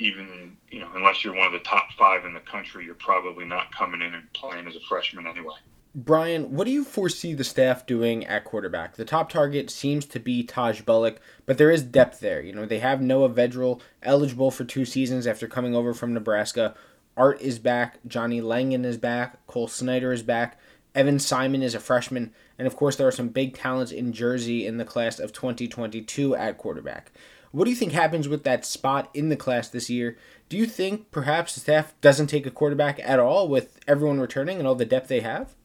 even 0.02 0.58
you 0.70 0.80
know, 0.80 0.90
unless 0.96 1.24
you're 1.24 1.36
one 1.36 1.48
of 1.48 1.54
the 1.54 1.60
top 1.60 1.92
five 1.98 2.26
in 2.26 2.34
the 2.34 2.40
country, 2.40 2.86
you're 2.86 2.96
probably 2.96 3.46
not 3.46 3.76
coming 3.76 4.02
in 4.02 4.14
and 4.14 4.32
playing 4.34 4.68
as 4.68 4.76
a 4.76 4.80
freshman 4.82 5.28
anyway. 5.28 5.56
Brian, 5.94 6.54
what 6.54 6.64
do 6.64 6.72
you 6.72 6.86
foresee 6.86 7.34
the 7.34 7.44
staff 7.44 7.86
doing 7.86 8.26
at 8.26 8.46
quarterback? 8.46 8.96
The 8.96 9.04
top 9.04 9.30
target 9.30 9.70
seems 9.70 10.06
to 10.06 10.20
be 10.20 10.42
Taj 10.42 10.82
Bullock, 10.82 11.20
but 11.46 11.58
there 11.58 11.70
is 11.70 11.84
depth 11.84 12.22
there. 12.22 12.42
You 12.42 12.54
know, 12.54 12.66
they 12.66 12.80
have 12.80 13.02
Noah 13.02 13.30
Vedral 13.30 13.82
eligible 14.02 14.52
for 14.52 14.64
two 14.64 14.86
seasons 14.86 15.28
after 15.28 15.50
coming 15.50 15.76
over 15.76 15.94
from 15.94 16.14
Nebraska. 16.14 16.76
Art 17.18 17.42
is 17.42 17.60
back, 17.60 18.00
Johnny 18.08 18.40
Langan 18.40 18.86
is 18.86 18.98
back, 18.98 19.46
Cole 19.48 19.68
Snyder 19.68 20.14
is 20.14 20.24
back, 20.24 20.58
Evan 20.96 21.20
Simon 21.20 21.62
is 21.62 21.76
a 21.76 21.80
freshman, 21.80 22.34
and 22.58 22.68
of 22.68 22.78
course 22.78 22.96
there 22.96 23.08
are 23.08 23.12
some 23.12 23.28
big 23.28 23.54
talents 23.54 23.92
in 23.92 24.14
Jersey 24.14 24.66
in 24.66 24.78
the 24.78 24.86
class 24.86 25.20
of 25.20 25.34
2022 25.34 26.36
at 26.36 26.58
quarterback. 26.58 27.12
What 27.52 27.66
do 27.66 27.70
you 27.70 27.76
think 27.76 27.92
happens 27.92 28.28
with 28.28 28.44
that 28.44 28.66
spot 28.66 29.10
in 29.14 29.30
the 29.30 29.36
class 29.36 29.70
this 29.70 29.90
year? 29.90 30.18
Do 30.50 30.58
you 30.58 30.66
think 30.66 31.12
perhaps 31.12 31.54
the 31.54 31.60
staff 31.62 31.94
doesn't 32.02 32.28
take 32.28 32.46
a 32.46 32.52
quarterback 32.52 33.00
at 33.04 33.20
all 33.20 33.48
with 33.48 33.80
everyone 33.88 34.20
returning 34.20 34.58
and 34.58 34.68
all 34.68 34.76
the 34.76 34.86
depth 34.86 35.08
they 35.08 35.22
have? 35.22 35.56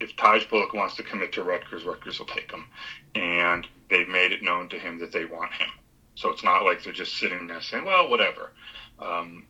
if 0.00 0.14
Taj 0.16 0.44
Bullock 0.46 0.74
wants 0.74 0.96
to 0.96 1.02
commit 1.02 1.32
to 1.32 1.42
Rutgers, 1.42 1.84
Rutgers 1.84 2.18
will 2.18 2.26
take 2.26 2.50
him. 2.50 2.66
And 3.14 3.66
they've 3.88 4.08
made 4.08 4.32
it 4.32 4.42
known 4.42 4.68
to 4.70 4.78
him 4.78 4.98
that 4.98 5.12
they 5.12 5.24
want 5.24 5.52
him. 5.52 5.68
So 6.14 6.30
it's 6.30 6.44
not 6.44 6.64
like 6.64 6.82
they're 6.82 6.92
just 6.92 7.18
sitting 7.18 7.46
there 7.46 7.60
saying, 7.60 7.84
well, 7.84 8.08
whatever. 8.08 8.52
Um, 8.98 9.46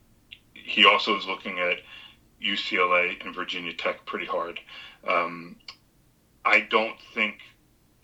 he 0.54 0.84
also 0.84 1.16
is 1.16 1.26
looking 1.26 1.58
at 1.58 1.78
UCLA 2.42 3.24
and 3.24 3.34
Virginia 3.34 3.72
Tech 3.72 4.04
pretty 4.06 4.26
hard. 4.26 4.60
Um, 5.08 5.56
I 6.44 6.60
don't 6.60 6.96
think 7.14 7.38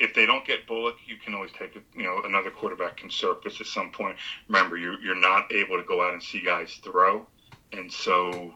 if 0.02 0.14
they 0.14 0.26
don't 0.26 0.44
get 0.44 0.66
Bullock, 0.66 0.96
you 1.06 1.16
can 1.16 1.34
always 1.34 1.52
take 1.52 1.74
you 1.94 2.02
know 2.02 2.22
another 2.24 2.50
quarterback 2.50 2.96
can 2.96 3.10
surface 3.10 3.60
at 3.60 3.66
some 3.66 3.90
point. 3.90 4.16
Remember, 4.48 4.76
you're 4.76 5.00
you're 5.00 5.14
not 5.14 5.52
able 5.52 5.76
to 5.76 5.84
go 5.84 6.04
out 6.04 6.12
and 6.12 6.22
see 6.22 6.42
guys 6.42 6.80
throw, 6.82 7.26
and 7.72 7.90
so 7.90 8.52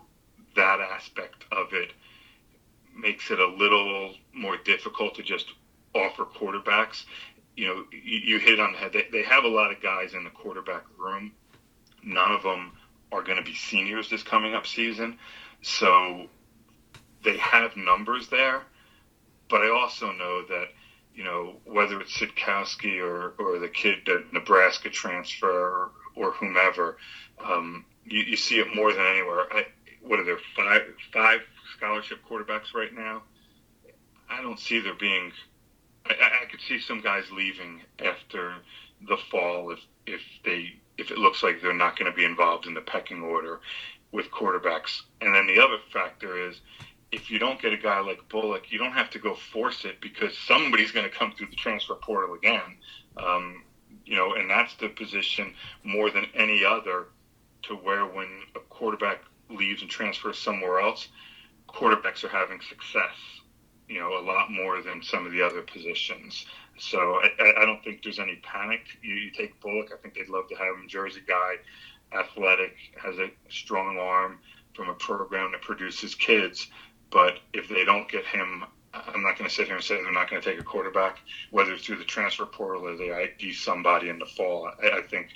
that 0.56 0.80
aspect 0.80 1.44
of 1.52 1.72
it 1.72 1.92
makes 2.98 3.30
it 3.30 3.38
a 3.38 3.46
little 3.46 4.14
more 4.32 4.56
difficult 4.56 5.14
to 5.14 5.22
just 5.22 5.52
offer 5.94 6.24
quarterbacks. 6.24 7.04
You 7.56 7.68
know, 7.68 7.84
you, 7.92 8.18
you 8.18 8.38
hit 8.38 8.58
on 8.58 8.72
the 8.72 8.78
head. 8.78 8.92
They, 8.92 9.06
they 9.12 9.22
have 9.22 9.44
a 9.44 9.48
lot 9.48 9.70
of 9.70 9.80
guys 9.80 10.14
in 10.14 10.24
the 10.24 10.30
quarterback 10.30 10.84
room. 10.98 11.32
None 12.02 12.32
of 12.32 12.42
them 12.42 12.72
are 13.12 13.22
going 13.22 13.38
to 13.38 13.44
be 13.44 13.54
seniors 13.54 14.10
this 14.10 14.22
coming 14.22 14.54
up 14.54 14.66
season. 14.66 15.18
So 15.62 16.26
they 17.22 17.36
have 17.36 17.76
numbers 17.76 18.28
there. 18.28 18.62
But 19.48 19.62
I 19.62 19.70
also 19.70 20.12
know 20.12 20.44
that, 20.48 20.68
you 21.16 21.24
know, 21.24 21.56
whether 21.64 21.98
it's 22.00 22.12
Sitkowski 22.12 23.00
or, 23.00 23.32
or 23.38 23.58
the 23.58 23.68
kid, 23.68 24.00
the 24.04 24.22
Nebraska 24.32 24.90
transfer 24.90 25.48
or, 25.50 25.90
or 26.14 26.32
whomever, 26.32 26.98
um, 27.42 27.86
you, 28.04 28.20
you 28.20 28.36
see 28.36 28.58
it 28.58 28.76
more 28.76 28.92
than 28.92 29.04
anywhere. 29.04 29.46
I, 29.50 29.64
what 30.02 30.20
are 30.20 30.24
there, 30.24 30.38
five, 30.54 30.82
five 31.12 31.40
scholarship 31.76 32.18
quarterbacks 32.30 32.74
right 32.74 32.92
now. 32.94 33.22
I 34.28 34.42
don't 34.42 34.60
see 34.60 34.80
there 34.80 34.94
being. 34.94 35.32
I, 36.04 36.12
I 36.42 36.50
could 36.50 36.60
see 36.60 36.78
some 36.78 37.00
guys 37.00 37.24
leaving 37.32 37.80
after 37.98 38.54
the 39.08 39.16
fall 39.30 39.70
if 39.72 39.80
if 40.06 40.20
they 40.44 40.74
if 40.98 41.10
it 41.10 41.18
looks 41.18 41.42
like 41.42 41.60
they're 41.60 41.74
not 41.74 41.98
going 41.98 42.10
to 42.10 42.16
be 42.16 42.24
involved 42.24 42.66
in 42.66 42.74
the 42.74 42.80
pecking 42.80 43.22
order 43.22 43.60
with 44.12 44.30
quarterbacks. 44.30 45.02
And 45.20 45.34
then 45.34 45.46
the 45.46 45.60
other 45.60 45.78
factor 45.92 46.48
is 46.48 46.60
if 47.16 47.30
you 47.30 47.38
don't 47.38 47.60
get 47.60 47.72
a 47.72 47.78
guy 47.78 47.98
like 48.00 48.28
Bullock, 48.28 48.70
you 48.70 48.78
don't 48.78 48.92
have 48.92 49.08
to 49.10 49.18
go 49.18 49.34
force 49.34 49.86
it 49.86 50.02
because 50.02 50.36
somebody's 50.36 50.92
going 50.92 51.08
to 51.10 51.16
come 51.16 51.32
through 51.32 51.46
the 51.46 51.56
transfer 51.56 51.94
portal 51.94 52.34
again. 52.34 52.76
Um, 53.16 53.64
you 54.04 54.16
know, 54.16 54.34
and 54.34 54.50
that's 54.50 54.74
the 54.74 54.90
position 54.90 55.54
more 55.82 56.10
than 56.10 56.26
any 56.34 56.62
other 56.62 57.06
to 57.62 57.74
where 57.74 58.04
when 58.04 58.28
a 58.54 58.60
quarterback 58.68 59.22
leaves 59.48 59.80
and 59.80 59.90
transfers 59.90 60.38
somewhere 60.38 60.78
else, 60.78 61.08
quarterbacks 61.70 62.22
are 62.22 62.28
having 62.28 62.60
success, 62.60 63.16
you 63.88 63.98
know, 63.98 64.18
a 64.18 64.22
lot 64.22 64.52
more 64.52 64.82
than 64.82 65.02
some 65.02 65.24
of 65.24 65.32
the 65.32 65.40
other 65.40 65.62
positions. 65.62 66.44
So 66.78 66.98
I, 66.98 67.62
I 67.62 67.64
don't 67.64 67.82
think 67.82 68.02
there's 68.02 68.18
any 68.18 68.36
panic. 68.42 68.82
You, 69.02 69.14
you 69.14 69.30
take 69.30 69.58
Bullock, 69.62 69.90
I 69.90 69.96
think 70.02 70.14
they'd 70.14 70.28
love 70.28 70.48
to 70.50 70.54
have 70.54 70.76
him. 70.76 70.86
Jersey 70.86 71.22
guy, 71.26 71.54
athletic, 72.12 72.76
has 73.02 73.16
a 73.18 73.30
strong 73.48 73.96
arm 73.96 74.38
from 74.76 74.90
a 74.90 74.94
program 74.94 75.52
that 75.52 75.62
produces 75.62 76.14
kids. 76.14 76.68
But 77.10 77.38
if 77.52 77.68
they 77.68 77.84
don't 77.84 78.08
get 78.08 78.24
him, 78.24 78.64
I'm 78.94 79.22
not 79.22 79.38
going 79.38 79.48
to 79.48 79.54
sit 79.54 79.66
here 79.66 79.76
and 79.76 79.84
say 79.84 79.96
they're 79.96 80.12
not 80.12 80.30
going 80.30 80.40
to 80.40 80.50
take 80.50 80.60
a 80.60 80.64
quarterback, 80.64 81.18
whether 81.50 81.72
it's 81.72 81.84
through 81.84 81.98
the 81.98 82.04
transfer 82.04 82.46
portal 82.46 82.86
or 82.86 82.96
they 82.96 83.12
ID 83.12 83.52
somebody 83.52 84.08
in 84.08 84.18
the 84.18 84.26
fall. 84.26 84.70
I, 84.82 84.98
I 84.98 85.02
think 85.02 85.28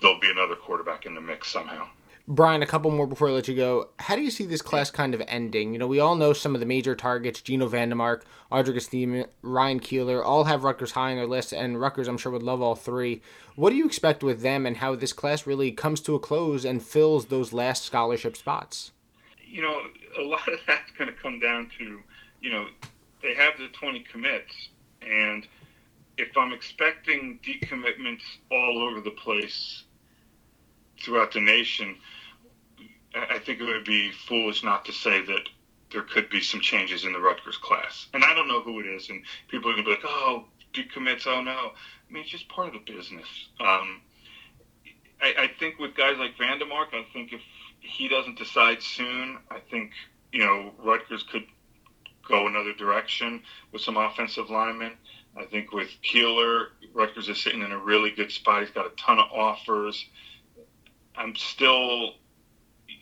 there'll 0.00 0.20
be 0.20 0.30
another 0.30 0.56
quarterback 0.56 1.06
in 1.06 1.14
the 1.14 1.20
mix 1.20 1.50
somehow. 1.50 1.88
Brian, 2.28 2.60
a 2.60 2.66
couple 2.66 2.90
more 2.90 3.06
before 3.06 3.28
I 3.28 3.32
let 3.32 3.46
you 3.46 3.54
go. 3.54 3.90
How 4.00 4.16
do 4.16 4.22
you 4.22 4.32
see 4.32 4.46
this 4.46 4.60
class 4.60 4.90
kind 4.90 5.14
of 5.14 5.22
ending? 5.28 5.72
You 5.72 5.78
know, 5.78 5.86
we 5.86 6.00
all 6.00 6.16
know 6.16 6.32
some 6.32 6.54
of 6.54 6.60
the 6.60 6.66
major 6.66 6.96
targets: 6.96 7.40
Gino 7.40 7.68
Vandemark, 7.68 8.22
Audric 8.50 8.74
Estimé, 8.74 9.28
Ryan 9.42 9.78
Keeler, 9.78 10.24
all 10.24 10.42
have 10.42 10.64
Rutgers 10.64 10.90
high 10.90 11.12
on 11.12 11.18
their 11.18 11.26
list, 11.28 11.52
and 11.52 11.80
Rutgers, 11.80 12.08
I'm 12.08 12.18
sure, 12.18 12.32
would 12.32 12.42
love 12.42 12.60
all 12.60 12.74
three. 12.74 13.22
What 13.54 13.70
do 13.70 13.76
you 13.76 13.86
expect 13.86 14.24
with 14.24 14.40
them, 14.40 14.66
and 14.66 14.78
how 14.78 14.96
this 14.96 15.12
class 15.12 15.46
really 15.46 15.70
comes 15.70 16.00
to 16.00 16.16
a 16.16 16.20
close 16.20 16.64
and 16.64 16.82
fills 16.82 17.26
those 17.26 17.52
last 17.52 17.84
scholarship 17.84 18.36
spots? 18.36 18.90
You 19.56 19.62
know, 19.62 19.80
a 20.18 20.22
lot 20.22 20.46
of 20.48 20.58
that's 20.66 20.90
going 20.98 21.08
to 21.08 21.16
come 21.16 21.40
down 21.40 21.70
to, 21.78 22.00
you 22.40 22.50
know, 22.50 22.66
they 23.22 23.34
have 23.34 23.54
the 23.58 23.68
20 23.68 24.00
commits, 24.00 24.68
and 25.02 25.46
if 26.18 26.36
I'm 26.36 26.52
expecting 26.52 27.38
decommitments 27.44 28.22
all 28.50 28.82
over 28.82 29.00
the 29.00 29.10
place 29.10 29.82
throughout 31.00 31.32
the 31.32 31.40
nation 31.40 31.96
I 33.16 33.38
think 33.38 33.60
it 33.60 33.64
would 33.64 33.84
be 33.84 34.10
foolish 34.10 34.62
not 34.62 34.84
to 34.86 34.92
say 34.92 35.22
that 35.22 35.48
there 35.90 36.02
could 36.02 36.28
be 36.28 36.40
some 36.40 36.60
changes 36.60 37.04
in 37.04 37.12
the 37.12 37.20
Rutgers 37.20 37.56
class. 37.56 38.06
And 38.12 38.24
I 38.24 38.34
don't 38.34 38.48
know 38.48 38.60
who 38.60 38.80
it 38.80 38.86
is, 38.86 39.08
and 39.08 39.22
people 39.48 39.70
are 39.70 39.74
going 39.74 39.84
to 39.86 39.90
be 39.90 39.96
like, 39.96 40.04
oh, 40.04 40.44
decommits, 40.74 41.26
oh 41.26 41.40
no. 41.40 41.72
I 41.72 42.12
mean, 42.12 42.22
it's 42.22 42.30
just 42.30 42.48
part 42.48 42.68
of 42.68 42.74
the 42.74 42.92
business. 42.92 43.26
Um, 43.60 44.02
I, 45.22 45.34
I 45.38 45.50
think 45.58 45.78
with 45.78 45.94
guys 45.94 46.18
like 46.18 46.36
Vandemark, 46.36 46.92
I 46.92 47.06
think 47.12 47.32
if 47.32 47.40
he 47.80 48.08
doesn't 48.08 48.38
decide 48.38 48.82
soon, 48.82 49.38
I 49.50 49.58
think, 49.70 49.92
you 50.32 50.40
know, 50.40 50.72
Rutgers 50.78 51.22
could 51.22 51.44
go 52.28 52.46
another 52.46 52.72
direction 52.74 53.42
with 53.72 53.82
some 53.82 53.96
offensive 53.96 54.50
linemen. 54.50 54.92
I 55.36 55.44
think 55.44 55.72
with 55.72 55.90
Keeler, 56.02 56.68
Rutgers 56.94 57.28
is 57.28 57.42
sitting 57.42 57.62
in 57.62 57.72
a 57.72 57.78
really 57.78 58.10
good 58.10 58.32
spot. 58.32 58.62
He's 58.62 58.70
got 58.70 58.86
a 58.86 58.96
ton 58.96 59.18
of 59.18 59.30
offers. 59.32 60.04
I'm 61.14 61.36
still 61.36 62.14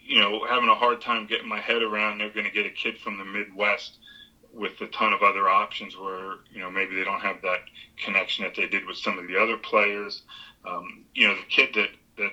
you 0.06 0.20
know, 0.20 0.44
having 0.46 0.68
a 0.68 0.74
hard 0.74 1.00
time 1.00 1.26
getting 1.26 1.48
my 1.48 1.60
head 1.60 1.82
around 1.82 2.18
they're 2.18 2.30
going 2.30 2.46
to 2.46 2.52
get 2.52 2.66
a 2.66 2.70
kid 2.70 2.98
from 2.98 3.18
the 3.18 3.24
Midwest 3.24 3.98
with 4.52 4.80
a 4.80 4.86
ton 4.88 5.12
of 5.12 5.22
other 5.22 5.48
options 5.48 5.96
where, 5.96 6.36
you 6.52 6.60
know, 6.60 6.70
maybe 6.70 6.94
they 6.94 7.04
don't 7.04 7.20
have 7.20 7.40
that 7.42 7.60
connection 7.96 8.44
that 8.44 8.54
they 8.54 8.66
did 8.66 8.86
with 8.86 8.96
some 8.96 9.18
of 9.18 9.26
the 9.26 9.36
other 9.36 9.56
players. 9.56 10.22
Um, 10.64 11.04
you 11.14 11.26
know, 11.26 11.34
the 11.34 11.46
kid 11.48 11.70
that, 11.74 11.88
that 12.18 12.32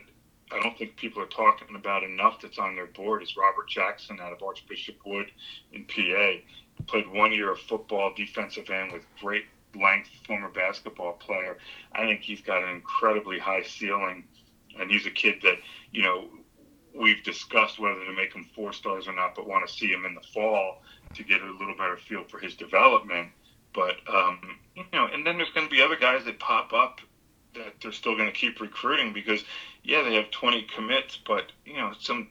I 0.53 0.59
don't 0.61 0.77
think 0.77 0.97
people 0.97 1.21
are 1.21 1.27
talking 1.27 1.75
about 1.75 2.03
enough 2.03 2.41
that's 2.41 2.59
on 2.59 2.75
their 2.75 2.87
board 2.87 3.23
is 3.23 3.37
Robert 3.37 3.69
Jackson 3.69 4.19
out 4.19 4.33
of 4.33 4.43
Archbishop 4.43 4.97
Wood 5.05 5.31
in 5.71 5.85
PA. 5.85 6.33
Played 6.87 7.07
one 7.09 7.31
year 7.31 7.51
of 7.51 7.59
football, 7.59 8.13
defensive 8.15 8.69
end 8.69 8.91
with 8.91 9.05
great 9.19 9.45
length, 9.75 10.09
former 10.25 10.49
basketball 10.49 11.13
player. 11.13 11.57
I 11.93 12.05
think 12.05 12.21
he's 12.21 12.41
got 12.41 12.63
an 12.63 12.69
incredibly 12.69 13.39
high 13.39 13.63
ceiling, 13.63 14.25
and 14.79 14.89
he's 14.89 15.05
a 15.05 15.11
kid 15.11 15.35
that 15.43 15.57
you 15.91 16.01
know 16.03 16.27
we've 16.93 17.23
discussed 17.23 17.79
whether 17.79 18.03
to 18.03 18.11
make 18.11 18.33
him 18.33 18.49
four 18.55 18.73
stars 18.73 19.07
or 19.07 19.13
not, 19.13 19.35
but 19.35 19.47
want 19.47 19.67
to 19.67 19.73
see 19.73 19.87
him 19.87 20.05
in 20.05 20.15
the 20.15 20.21
fall 20.33 20.81
to 21.13 21.23
get 21.23 21.41
a 21.41 21.51
little 21.51 21.75
better 21.77 21.97
feel 21.97 22.23
for 22.25 22.39
his 22.39 22.55
development. 22.55 23.29
But 23.73 23.95
um, 24.11 24.59
you 24.75 24.83
know, 24.91 25.07
and 25.07 25.25
then 25.25 25.37
there's 25.37 25.51
going 25.51 25.67
to 25.67 25.71
be 25.71 25.81
other 25.81 25.95
guys 25.95 26.25
that 26.25 26.39
pop 26.39 26.73
up 26.73 26.99
that 27.53 27.75
they're 27.81 27.91
still 27.91 28.15
going 28.15 28.31
to 28.31 28.37
keep 28.37 28.59
recruiting 28.61 29.13
because 29.13 29.43
yeah, 29.83 30.03
they 30.03 30.15
have 30.15 30.31
20 30.31 30.67
commits, 30.73 31.17
but 31.25 31.51
you 31.65 31.77
know, 31.77 31.93
some 31.99 32.29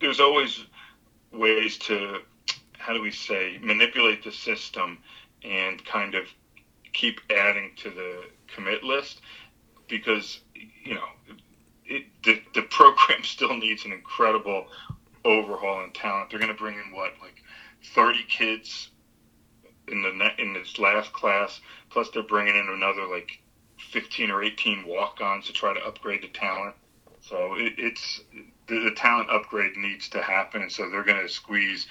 there's 0.00 0.20
always 0.20 0.64
ways 1.32 1.78
to 1.78 2.18
how 2.78 2.92
do 2.92 3.00
we 3.00 3.10
say 3.10 3.58
manipulate 3.62 4.24
the 4.24 4.32
system 4.32 4.98
and 5.44 5.84
kind 5.84 6.14
of 6.14 6.24
keep 6.92 7.20
adding 7.30 7.72
to 7.76 7.90
the 7.90 8.24
commit 8.52 8.82
list 8.82 9.20
because 9.88 10.40
you 10.54 10.94
know 10.94 11.06
it, 11.84 12.04
the, 12.24 12.40
the 12.54 12.62
program 12.70 13.22
still 13.22 13.56
needs 13.56 13.84
an 13.84 13.92
incredible 13.92 14.66
overhaul 15.24 15.82
and 15.82 15.94
talent. 15.94 16.30
They're 16.30 16.38
going 16.38 16.52
to 16.52 16.58
bring 16.58 16.76
in 16.76 16.94
what 16.94 17.12
like 17.20 17.42
30 17.94 18.24
kids 18.28 18.90
in 19.88 20.02
the 20.02 20.30
in 20.40 20.54
this 20.54 20.78
last 20.78 21.12
class, 21.12 21.60
plus 21.90 22.08
they're 22.10 22.22
bringing 22.22 22.56
in 22.56 22.68
another 22.68 23.06
like 23.06 23.40
15 23.90 24.30
or 24.30 24.42
18 24.42 24.86
walk-ons 24.86 25.46
to 25.46 25.52
try 25.52 25.72
to 25.74 25.84
upgrade 25.84 26.22
the 26.22 26.28
talent. 26.28 26.74
So 27.20 27.54
it, 27.54 27.74
it's 27.78 28.20
the, 28.68 28.80
the 28.80 28.92
talent 28.92 29.30
upgrade 29.30 29.76
needs 29.76 30.08
to 30.10 30.22
happen, 30.22 30.70
so 30.70 30.88
they're 30.88 31.04
going 31.04 31.20
to 31.20 31.28
squeeze 31.28 31.86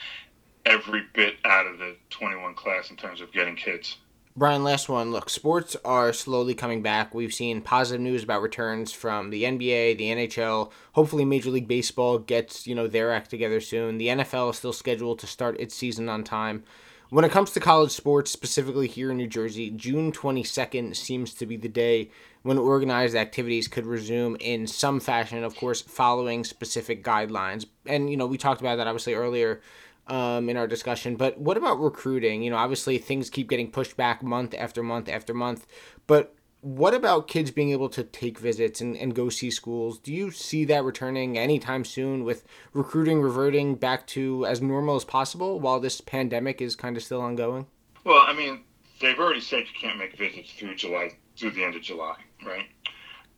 every 0.65 1.03
bit 1.13 1.35
out 1.45 1.67
of 1.67 1.77
the 1.77 1.95
21 2.09 2.55
class 2.55 2.89
in 2.89 2.95
terms 2.95 3.21
of 3.21 3.31
getting 3.31 3.55
kids. 3.55 3.97
Brian, 4.35 4.63
last 4.63 4.87
one. 4.87 5.11
Look, 5.11 5.29
sports 5.29 5.75
are 5.83 6.13
slowly 6.13 6.53
coming 6.53 6.81
back. 6.81 7.13
We've 7.13 7.33
seen 7.33 7.61
positive 7.61 7.99
news 7.99 8.23
about 8.23 8.41
returns 8.41 8.93
from 8.93 9.31
the 9.31 9.43
NBA, 9.43 9.97
the 9.97 10.05
NHL. 10.11 10.71
Hopefully, 10.93 11.25
Major 11.25 11.49
League 11.49 11.67
Baseball 11.67 12.19
gets 12.19 12.65
you 12.65 12.73
know 12.73 12.87
their 12.87 13.11
act 13.11 13.29
together 13.29 13.59
soon. 13.59 13.97
The 13.97 14.07
NFL 14.07 14.51
is 14.51 14.57
still 14.57 14.71
scheduled 14.71 15.19
to 15.19 15.27
start 15.27 15.59
its 15.59 15.75
season 15.75 16.07
on 16.07 16.23
time. 16.23 16.63
When 17.09 17.25
it 17.25 17.31
comes 17.31 17.51
to 17.51 17.59
college 17.59 17.91
sports, 17.91 18.29
specifically 18.29 18.87
here 18.87 19.09
in 19.09 19.17
New 19.17 19.27
Jersey, 19.27 19.71
June 19.71 20.11
22nd 20.11 20.95
seems 20.95 21.33
to 21.33 21.47
be 21.47 21.57
the 21.57 21.67
day 21.67 22.11
when 22.43 22.59
organized 22.59 23.15
activities 23.15 23.67
could 23.67 23.87
resume 23.87 24.37
in 24.39 24.67
some 24.67 24.99
fashion, 24.99 25.43
of 25.43 25.55
course, 25.55 25.81
following 25.81 26.43
specific 26.43 27.03
guidelines. 27.03 27.65
And, 27.87 28.11
you 28.11 28.17
know, 28.17 28.27
we 28.27 28.37
talked 28.37 28.61
about 28.61 28.75
that 28.75 28.85
obviously 28.85 29.15
earlier 29.15 29.59
um, 30.05 30.49
in 30.49 30.57
our 30.57 30.67
discussion. 30.67 31.15
But 31.15 31.39
what 31.39 31.57
about 31.57 31.81
recruiting? 31.81 32.43
You 32.43 32.51
know, 32.51 32.57
obviously 32.57 32.99
things 32.99 33.31
keep 33.31 33.49
getting 33.49 33.71
pushed 33.71 33.97
back 33.97 34.21
month 34.21 34.53
after 34.55 34.83
month 34.83 35.09
after 35.09 35.33
month. 35.33 35.65
But 36.05 36.35
what 36.61 36.93
about 36.93 37.27
kids 37.27 37.51
being 37.51 37.71
able 37.71 37.89
to 37.89 38.03
take 38.03 38.37
visits 38.37 38.81
and, 38.81 38.95
and 38.97 39.15
go 39.15 39.29
see 39.29 39.49
schools? 39.49 39.97
Do 39.97 40.13
you 40.13 40.31
see 40.31 40.65
that 40.65 40.83
returning 40.83 41.37
anytime 41.37 41.85
soon 41.85 42.23
with 42.23 42.43
recruiting 42.73 43.21
reverting 43.21 43.75
back 43.75 44.05
to 44.07 44.45
as 44.45 44.61
normal 44.61 44.95
as 44.95 45.05
possible 45.05 45.59
while 45.59 45.79
this 45.79 46.01
pandemic 46.01 46.61
is 46.61 46.75
kind 46.75 46.97
of 46.97 47.03
still 47.03 47.21
ongoing? 47.21 47.67
Well, 48.03 48.23
I 48.25 48.33
mean, 48.33 48.61
they've 48.99 49.17
already 49.17 49.41
said 49.41 49.59
you 49.59 49.79
can't 49.79 49.97
make 49.97 50.17
visits 50.17 50.51
through 50.51 50.75
July, 50.75 51.11
through 51.37 51.51
the 51.51 51.63
end 51.63 51.75
of 51.75 51.81
July, 51.81 52.17
right? 52.45 52.67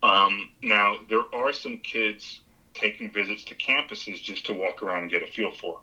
Um, 0.01 0.49
now, 0.63 0.97
there 1.09 1.23
are 1.33 1.53
some 1.53 1.77
kids 1.77 2.41
taking 2.73 3.11
visits 3.11 3.43
to 3.43 3.55
campuses 3.55 4.21
just 4.21 4.45
to 4.47 4.53
walk 4.53 4.81
around 4.81 5.03
and 5.03 5.11
get 5.11 5.21
a 5.21 5.27
feel 5.27 5.51
for. 5.51 5.79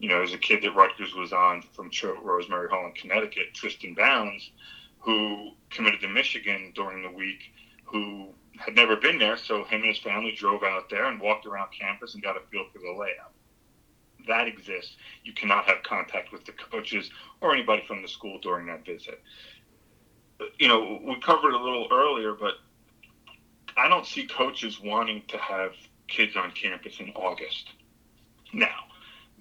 You 0.00 0.08
know, 0.08 0.16
there's 0.16 0.34
a 0.34 0.38
kid 0.38 0.62
that 0.62 0.74
Rutgers 0.74 1.14
was 1.14 1.32
on 1.32 1.62
from 1.74 1.90
Rosemary 2.22 2.68
Hall 2.68 2.86
in 2.86 2.92
Connecticut, 2.92 3.54
Tristan 3.54 3.94
Bounds 3.94 4.50
who 5.02 5.50
committed 5.70 6.00
to 6.00 6.08
Michigan 6.08 6.72
during 6.74 7.02
the 7.02 7.10
week, 7.10 7.52
who 7.84 8.28
had 8.56 8.74
never 8.74 8.96
been 8.96 9.18
there. 9.18 9.36
So 9.36 9.64
him 9.64 9.80
and 9.80 9.86
his 9.86 9.98
family 9.98 10.32
drove 10.32 10.62
out 10.62 10.88
there 10.88 11.06
and 11.06 11.20
walked 11.20 11.46
around 11.46 11.68
campus 11.78 12.14
and 12.14 12.22
got 12.22 12.36
a 12.36 12.40
feel 12.50 12.66
for 12.72 12.78
the 12.78 12.92
layout. 12.92 13.32
That 14.28 14.46
exists. 14.46 14.96
You 15.24 15.32
cannot 15.32 15.64
have 15.64 15.82
contact 15.82 16.32
with 16.32 16.44
the 16.44 16.52
coaches 16.52 17.10
or 17.40 17.52
anybody 17.52 17.82
from 17.86 18.02
the 18.02 18.08
school 18.08 18.38
during 18.40 18.66
that 18.66 18.86
visit. 18.86 19.20
You 20.58 20.68
know, 20.68 21.00
we 21.04 21.20
covered 21.20 21.54
a 21.54 21.58
little 21.58 21.88
earlier, 21.90 22.32
but 22.32 22.54
I 23.76 23.88
don't 23.88 24.06
see 24.06 24.26
coaches 24.26 24.80
wanting 24.80 25.22
to 25.28 25.38
have 25.38 25.72
kids 26.06 26.36
on 26.36 26.52
campus 26.52 27.00
in 27.00 27.10
August. 27.16 27.70
Now, 28.52 28.84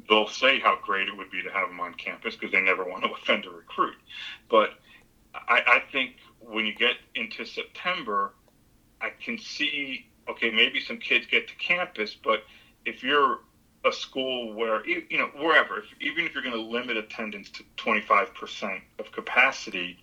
they'll 0.10 0.28
say 0.28 0.60
how 0.60 0.78
great 0.82 1.08
it 1.08 1.18
would 1.18 1.30
be 1.30 1.44
to 1.44 1.50
have 1.52 1.68
them 1.68 1.80
on 1.80 1.94
campus 1.96 2.36
because 2.36 2.52
they 2.52 2.62
never 2.62 2.86
want 2.86 3.04
to 3.04 3.12
offend 3.22 3.46
a 3.46 3.50
recruit. 3.50 3.96
But 4.50 4.72
I, 5.34 5.62
I 5.66 5.84
think 5.92 6.16
when 6.40 6.66
you 6.66 6.74
get 6.74 6.96
into 7.16 7.46
September, 7.46 8.34
I 9.00 9.10
can 9.10 9.38
see 9.38 10.06
okay, 10.30 10.52
maybe 10.52 10.80
some 10.80 10.98
kids 10.98 11.26
get 11.30 11.48
to 11.48 11.56
campus, 11.56 12.16
but 12.16 12.44
if 12.86 13.04
you're 13.04 13.40
a 13.86 13.92
school 13.92 14.54
where 14.54 14.86
you 14.88 15.18
know 15.18 15.30
wherever, 15.36 15.80
if, 15.80 15.86
even 16.00 16.26
if 16.26 16.34
you're 16.34 16.44
going 16.44 16.56
to 16.56 16.62
limit 16.62 16.98
attendance 16.98 17.50
to 17.50 17.64
25% 17.78 18.82
of 19.00 19.12
capacity, 19.12 19.98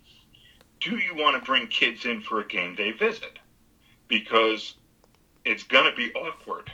do 0.81 0.97
you 0.97 1.15
want 1.15 1.37
to 1.37 1.45
bring 1.45 1.67
kids 1.69 2.05
in 2.05 2.21
for 2.21 2.41
a 2.41 2.47
game 2.47 2.75
day 2.75 2.93
visit? 2.93 3.39
Because 4.09 4.75
it's 5.45 5.63
going 5.63 5.89
to 5.89 5.97
be 5.97 6.13
awkward, 6.15 6.71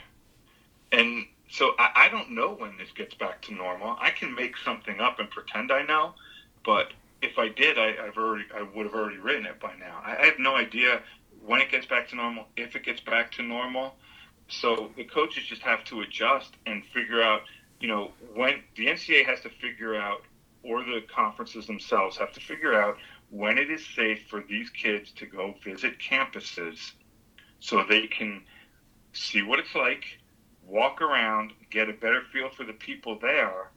and 0.91 1.25
so 1.49 1.75
I, 1.77 2.05
I 2.07 2.09
don't 2.09 2.31
know 2.31 2.53
when 2.53 2.77
this 2.77 2.91
gets 2.91 3.13
back 3.13 3.41
to 3.43 3.53
normal. 3.53 3.95
I 3.99 4.09
can 4.09 4.33
make 4.33 4.57
something 4.57 4.99
up 4.99 5.19
and 5.19 5.29
pretend 5.29 5.71
I 5.71 5.83
know, 5.83 6.15
but 6.65 6.91
if 7.21 7.37
I 7.37 7.49
did, 7.49 7.77
I, 7.77 7.93
have 8.05 8.17
already 8.17 8.45
I 8.55 8.61
would 8.61 8.85
have 8.85 8.95
already 8.95 9.17
written 9.17 9.45
it 9.45 9.59
by 9.59 9.73
now. 9.79 10.01
I, 10.03 10.17
I 10.17 10.25
have 10.25 10.39
no 10.39 10.55
idea 10.55 11.01
when 11.45 11.61
it 11.61 11.71
gets 11.71 11.85
back 11.85 12.09
to 12.09 12.15
normal, 12.15 12.47
if 12.57 12.75
it 12.75 12.83
gets 12.83 13.01
back 13.01 13.31
to 13.33 13.43
normal. 13.43 13.95
So 14.47 14.91
the 14.95 15.03
coaches 15.03 15.43
just 15.45 15.61
have 15.63 15.83
to 15.85 16.01
adjust 16.01 16.53
and 16.65 16.83
figure 16.93 17.21
out, 17.21 17.41
you 17.79 17.87
know, 17.87 18.11
when 18.33 18.61
the 18.75 18.87
NCAA 18.87 19.25
has 19.25 19.41
to 19.41 19.49
figure 19.49 19.95
out, 19.95 20.21
or 20.63 20.83
the 20.83 21.01
conferences 21.13 21.67
themselves 21.67 22.17
have 22.17 22.31
to 22.33 22.39
figure 22.39 22.73
out 22.73 22.97
when 23.29 23.57
it 23.57 23.69
is 23.69 23.85
safe 23.95 24.27
for 24.29 24.43
these 24.47 24.69
kids 24.69 25.11
to 25.11 25.25
go 25.25 25.55
visit 25.63 25.93
campuses 25.99 26.91
so 27.59 27.83
they 27.87 28.07
can 28.07 28.43
see 29.13 29.41
what 29.41 29.59
it's 29.59 29.75
like, 29.75 30.05
walk 30.65 31.01
around, 31.01 31.51
get 31.69 31.89
a 31.89 31.93
better 31.93 32.21
feel 32.31 32.49
for 32.49 32.63
the 32.63 32.73
people 32.73 33.17
there, 33.19 33.71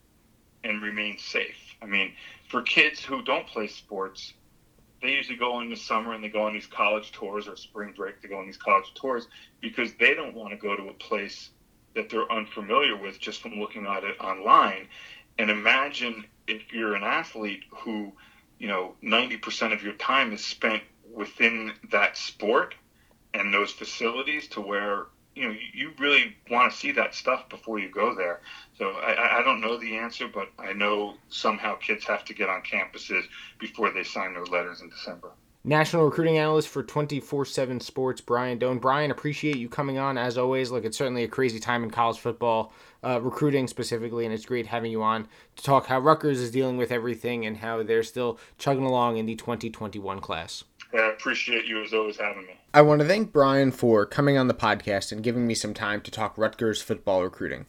and 0.64 0.82
remain 0.82 1.18
safe. 1.18 1.67
I 1.82 1.86
mean, 1.86 2.12
for 2.48 2.62
kids 2.62 3.02
who 3.02 3.22
don't 3.22 3.46
play 3.46 3.68
sports, 3.68 4.34
they 5.02 5.10
usually 5.10 5.38
go 5.38 5.60
in 5.60 5.70
the 5.70 5.76
summer 5.76 6.12
and 6.12 6.22
they 6.22 6.28
go 6.28 6.42
on 6.42 6.52
these 6.52 6.66
college 6.66 7.12
tours 7.12 7.46
or 7.46 7.56
spring 7.56 7.92
break. 7.96 8.20
They 8.20 8.28
go 8.28 8.38
on 8.38 8.46
these 8.46 8.56
college 8.56 8.92
tours 8.94 9.28
because 9.60 9.92
they 9.94 10.14
don't 10.14 10.34
want 10.34 10.50
to 10.50 10.56
go 10.56 10.76
to 10.76 10.88
a 10.88 10.94
place 10.94 11.50
that 11.94 12.10
they're 12.10 12.30
unfamiliar 12.30 12.96
with 12.96 13.18
just 13.20 13.40
from 13.40 13.58
looking 13.58 13.86
at 13.86 14.04
it 14.04 14.20
online. 14.20 14.88
And 15.38 15.50
imagine 15.50 16.24
if 16.46 16.72
you're 16.72 16.94
an 16.94 17.04
athlete 17.04 17.64
who, 17.70 18.12
you 18.58 18.66
know, 18.66 18.94
90% 19.02 19.72
of 19.72 19.82
your 19.82 19.92
time 19.94 20.32
is 20.32 20.44
spent 20.44 20.82
within 21.12 21.72
that 21.90 22.16
sport 22.16 22.74
and 23.34 23.52
those 23.52 23.70
facilities 23.70 24.48
to 24.48 24.60
where 24.60 25.06
you 25.34 25.46
know 25.46 25.54
you 25.72 25.92
really 25.98 26.36
want 26.50 26.72
to 26.72 26.76
see 26.76 26.92
that 26.92 27.14
stuff 27.14 27.48
before 27.48 27.78
you 27.78 27.88
go 27.88 28.14
there. 28.14 28.40
So 28.78 28.90
I, 28.90 29.40
I 29.40 29.42
don't 29.42 29.60
know 29.60 29.76
the 29.76 29.96
answer, 29.96 30.28
but 30.28 30.48
I 30.58 30.72
know 30.72 31.14
somehow 31.28 31.74
kids 31.76 32.04
have 32.04 32.24
to 32.26 32.34
get 32.34 32.48
on 32.48 32.62
campuses 32.62 33.24
before 33.58 33.90
they 33.90 34.04
sign 34.04 34.34
their 34.34 34.44
letters 34.44 34.80
in 34.80 34.88
December. 34.88 35.32
National 35.64 36.04
recruiting 36.04 36.38
analyst 36.38 36.68
for 36.68 36.84
24 36.84 37.44
7 37.44 37.80
Sports, 37.80 38.20
Brian 38.20 38.58
Dohn. 38.58 38.80
Brian, 38.80 39.10
appreciate 39.10 39.56
you 39.56 39.68
coming 39.68 39.98
on 39.98 40.16
as 40.16 40.38
always. 40.38 40.70
Look, 40.70 40.84
it's 40.84 40.96
certainly 40.96 41.24
a 41.24 41.28
crazy 41.28 41.58
time 41.58 41.82
in 41.82 41.90
college 41.90 42.18
football, 42.18 42.72
uh, 43.02 43.20
recruiting 43.20 43.66
specifically, 43.66 44.24
and 44.24 44.32
it's 44.32 44.46
great 44.46 44.68
having 44.68 44.92
you 44.92 45.02
on 45.02 45.26
to 45.56 45.62
talk 45.64 45.86
how 45.86 45.98
Rutgers 45.98 46.38
is 46.40 46.52
dealing 46.52 46.76
with 46.76 46.92
everything 46.92 47.44
and 47.44 47.56
how 47.56 47.82
they're 47.82 48.04
still 48.04 48.38
chugging 48.56 48.84
along 48.84 49.16
in 49.16 49.26
the 49.26 49.34
2021 49.34 50.20
class. 50.20 50.62
I 50.94 51.10
appreciate 51.10 51.66
you 51.66 51.82
as 51.82 51.92
always 51.92 52.16
having 52.16 52.46
me. 52.46 52.54
I 52.72 52.82
want 52.82 53.00
to 53.00 53.06
thank 53.06 53.32
Brian 53.32 53.72
for 53.72 54.06
coming 54.06 54.38
on 54.38 54.46
the 54.46 54.54
podcast 54.54 55.10
and 55.10 55.22
giving 55.22 55.46
me 55.46 55.54
some 55.54 55.74
time 55.74 56.00
to 56.02 56.10
talk 56.10 56.38
Rutgers 56.38 56.80
football 56.80 57.24
recruiting. 57.24 57.66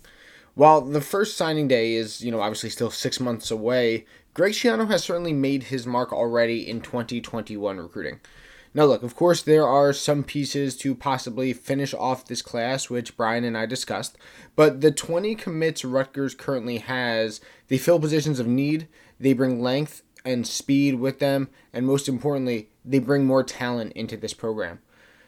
While 0.59 0.81
the 0.81 0.99
first 0.99 1.37
signing 1.37 1.69
day 1.69 1.93
is, 1.93 2.21
you 2.21 2.31
know, 2.31 2.41
obviously 2.41 2.69
still 2.69 2.91
six 2.91 3.21
months 3.21 3.49
away, 3.49 4.05
Greg 4.33 4.51
Schiano 4.51 4.89
has 4.89 5.05
certainly 5.05 5.31
made 5.31 5.63
his 5.63 5.87
mark 5.87 6.11
already 6.11 6.69
in 6.69 6.81
2021 6.81 7.77
recruiting. 7.77 8.19
Now, 8.73 8.83
look, 8.83 9.01
of 9.01 9.15
course, 9.15 9.41
there 9.41 9.65
are 9.65 9.93
some 9.93 10.21
pieces 10.21 10.75
to 10.79 10.95
possibly 10.95 11.53
finish 11.53 11.93
off 11.93 12.25
this 12.25 12.41
class, 12.41 12.89
which 12.89 13.15
Brian 13.15 13.45
and 13.45 13.57
I 13.57 13.67
discussed, 13.67 14.17
but 14.57 14.81
the 14.81 14.91
20 14.91 15.33
commits 15.35 15.85
Rutgers 15.85 16.35
currently 16.35 16.79
has, 16.79 17.39
they 17.69 17.77
fill 17.77 17.97
positions 17.97 18.37
of 18.37 18.45
need, 18.45 18.89
they 19.17 19.31
bring 19.31 19.61
length 19.61 20.03
and 20.25 20.45
speed 20.45 20.95
with 20.95 21.19
them, 21.19 21.47
and 21.71 21.87
most 21.87 22.09
importantly, 22.09 22.67
they 22.83 22.99
bring 22.99 23.23
more 23.23 23.45
talent 23.45 23.93
into 23.93 24.17
this 24.17 24.33
program. 24.33 24.79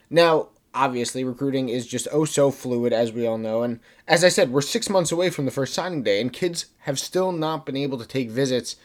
Now, 0.09 0.49
obviously, 0.73 1.23
recruiting 1.23 1.69
is 1.69 1.88
just 1.88 2.07
oh 2.12 2.25
so 2.25 2.51
fluid, 2.51 2.93
as 2.93 3.12
we 3.12 3.25
all 3.25 3.38
know, 3.38 3.63
and 3.63 3.79
as 4.07 4.23
I 4.23 4.29
said, 4.29 4.51
we're 4.51 4.62
six 4.62 4.89
months 4.89 5.12
away 5.12 5.29
from 5.29 5.45
the 5.45 5.51
first 5.51 5.73
signing 5.73 6.03
day, 6.03 6.21
and 6.21 6.31
kids 6.31 6.67
have 6.79 6.99
still 6.99 7.31
not 7.31 7.65
been 7.65 7.77
able 7.77 7.97
to 7.97 8.07
take 8.07 8.29
visits 8.29 8.75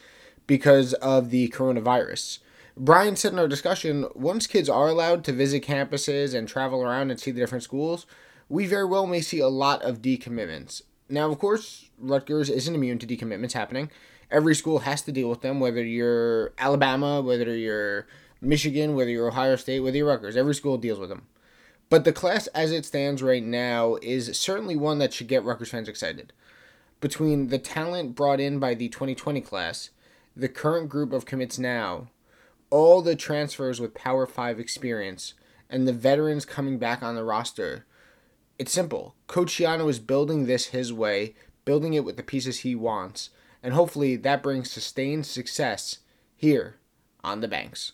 because 0.45 0.93
of 0.95 1.29
the 1.29 1.49
coronavirus. 1.49 2.39
Brian 2.75 3.15
said 3.15 3.33
in 3.33 3.39
our 3.39 3.47
discussion, 3.47 4.05
once 4.13 4.45
kids 4.45 4.69
are 4.69 4.87
allowed 4.87 5.23
to 5.23 5.31
visit 5.31 5.63
campuses 5.63 6.33
and 6.35 6.47
travel 6.47 6.83
around 6.83 7.09
and 7.09 7.19
see 7.19 7.31
the 7.31 7.39
different 7.39 7.63
schools, 7.63 8.05
we 8.49 8.67
very 8.67 8.85
well 8.85 9.07
may 9.07 9.19
see 9.19 9.39
a 9.39 9.47
lot 9.47 9.81
of 9.81 10.01
decommitments. 10.01 10.83
Now, 11.09 11.29
of 11.31 11.39
course, 11.39 11.89
Rutgers 11.97 12.49
isn't 12.49 12.75
immune 12.75 12.99
to 12.99 13.07
decommitments 13.07 13.53
happening, 13.53 13.89
every 14.29 14.53
school 14.53 14.79
has 14.79 15.01
to 15.03 15.11
deal 15.11 15.29
with 15.29 15.41
them, 15.41 15.59
whether 15.59 15.83
you're 15.83 16.53
Alabama, 16.57 17.21
whether 17.21 17.55
you're 17.55 18.07
Michigan, 18.41 18.95
whether 18.95 19.09
you're 19.09 19.29
Ohio 19.29 19.55
State, 19.55 19.79
whether 19.79 19.97
you're 19.97 20.07
Rutgers. 20.07 20.37
Every 20.37 20.53
school 20.53 20.77
deals 20.77 20.99
with 20.99 21.09
them. 21.09 21.25
But 21.89 22.03
the 22.03 22.11
class 22.11 22.47
as 22.47 22.71
it 22.71 22.85
stands 22.85 23.23
right 23.23 23.43
now 23.43 23.95
is 24.01 24.37
certainly 24.37 24.75
one 24.75 24.99
that 24.99 25.13
should 25.13 25.27
get 25.27 25.43
Rutgers 25.43 25.69
fans 25.69 25.87
excited. 25.87 26.33
Between 26.99 27.47
the 27.47 27.59
talent 27.59 28.15
brought 28.15 28.39
in 28.39 28.59
by 28.59 28.73
the 28.73 28.89
2020 28.89 29.39
class, 29.41 29.91
the 30.35 30.49
current 30.49 30.89
group 30.89 31.13
of 31.13 31.25
commits 31.25 31.57
now, 31.57 32.09
all 32.69 33.01
the 33.01 33.15
transfers 33.15 33.79
with 33.79 33.93
Power 33.93 34.25
5 34.25 34.59
experience, 34.59 35.33
and 35.69 35.87
the 35.87 35.93
veterans 35.93 36.45
coming 36.45 36.77
back 36.77 37.01
on 37.01 37.15
the 37.15 37.23
roster, 37.23 37.85
it's 38.59 38.71
simple. 38.71 39.15
Coach 39.27 39.53
Schiano 39.53 39.89
is 39.89 39.99
building 39.99 40.45
this 40.45 40.67
his 40.67 40.91
way, 40.91 41.35
building 41.63 41.93
it 41.93 42.03
with 42.03 42.17
the 42.17 42.23
pieces 42.23 42.59
he 42.59 42.75
wants, 42.75 43.29
and 43.63 43.73
hopefully 43.73 44.15
that 44.15 44.43
brings 44.43 44.71
sustained 44.71 45.25
success 45.25 45.99
here 46.35 46.77
on 47.23 47.41
the 47.41 47.47
banks. 47.47 47.93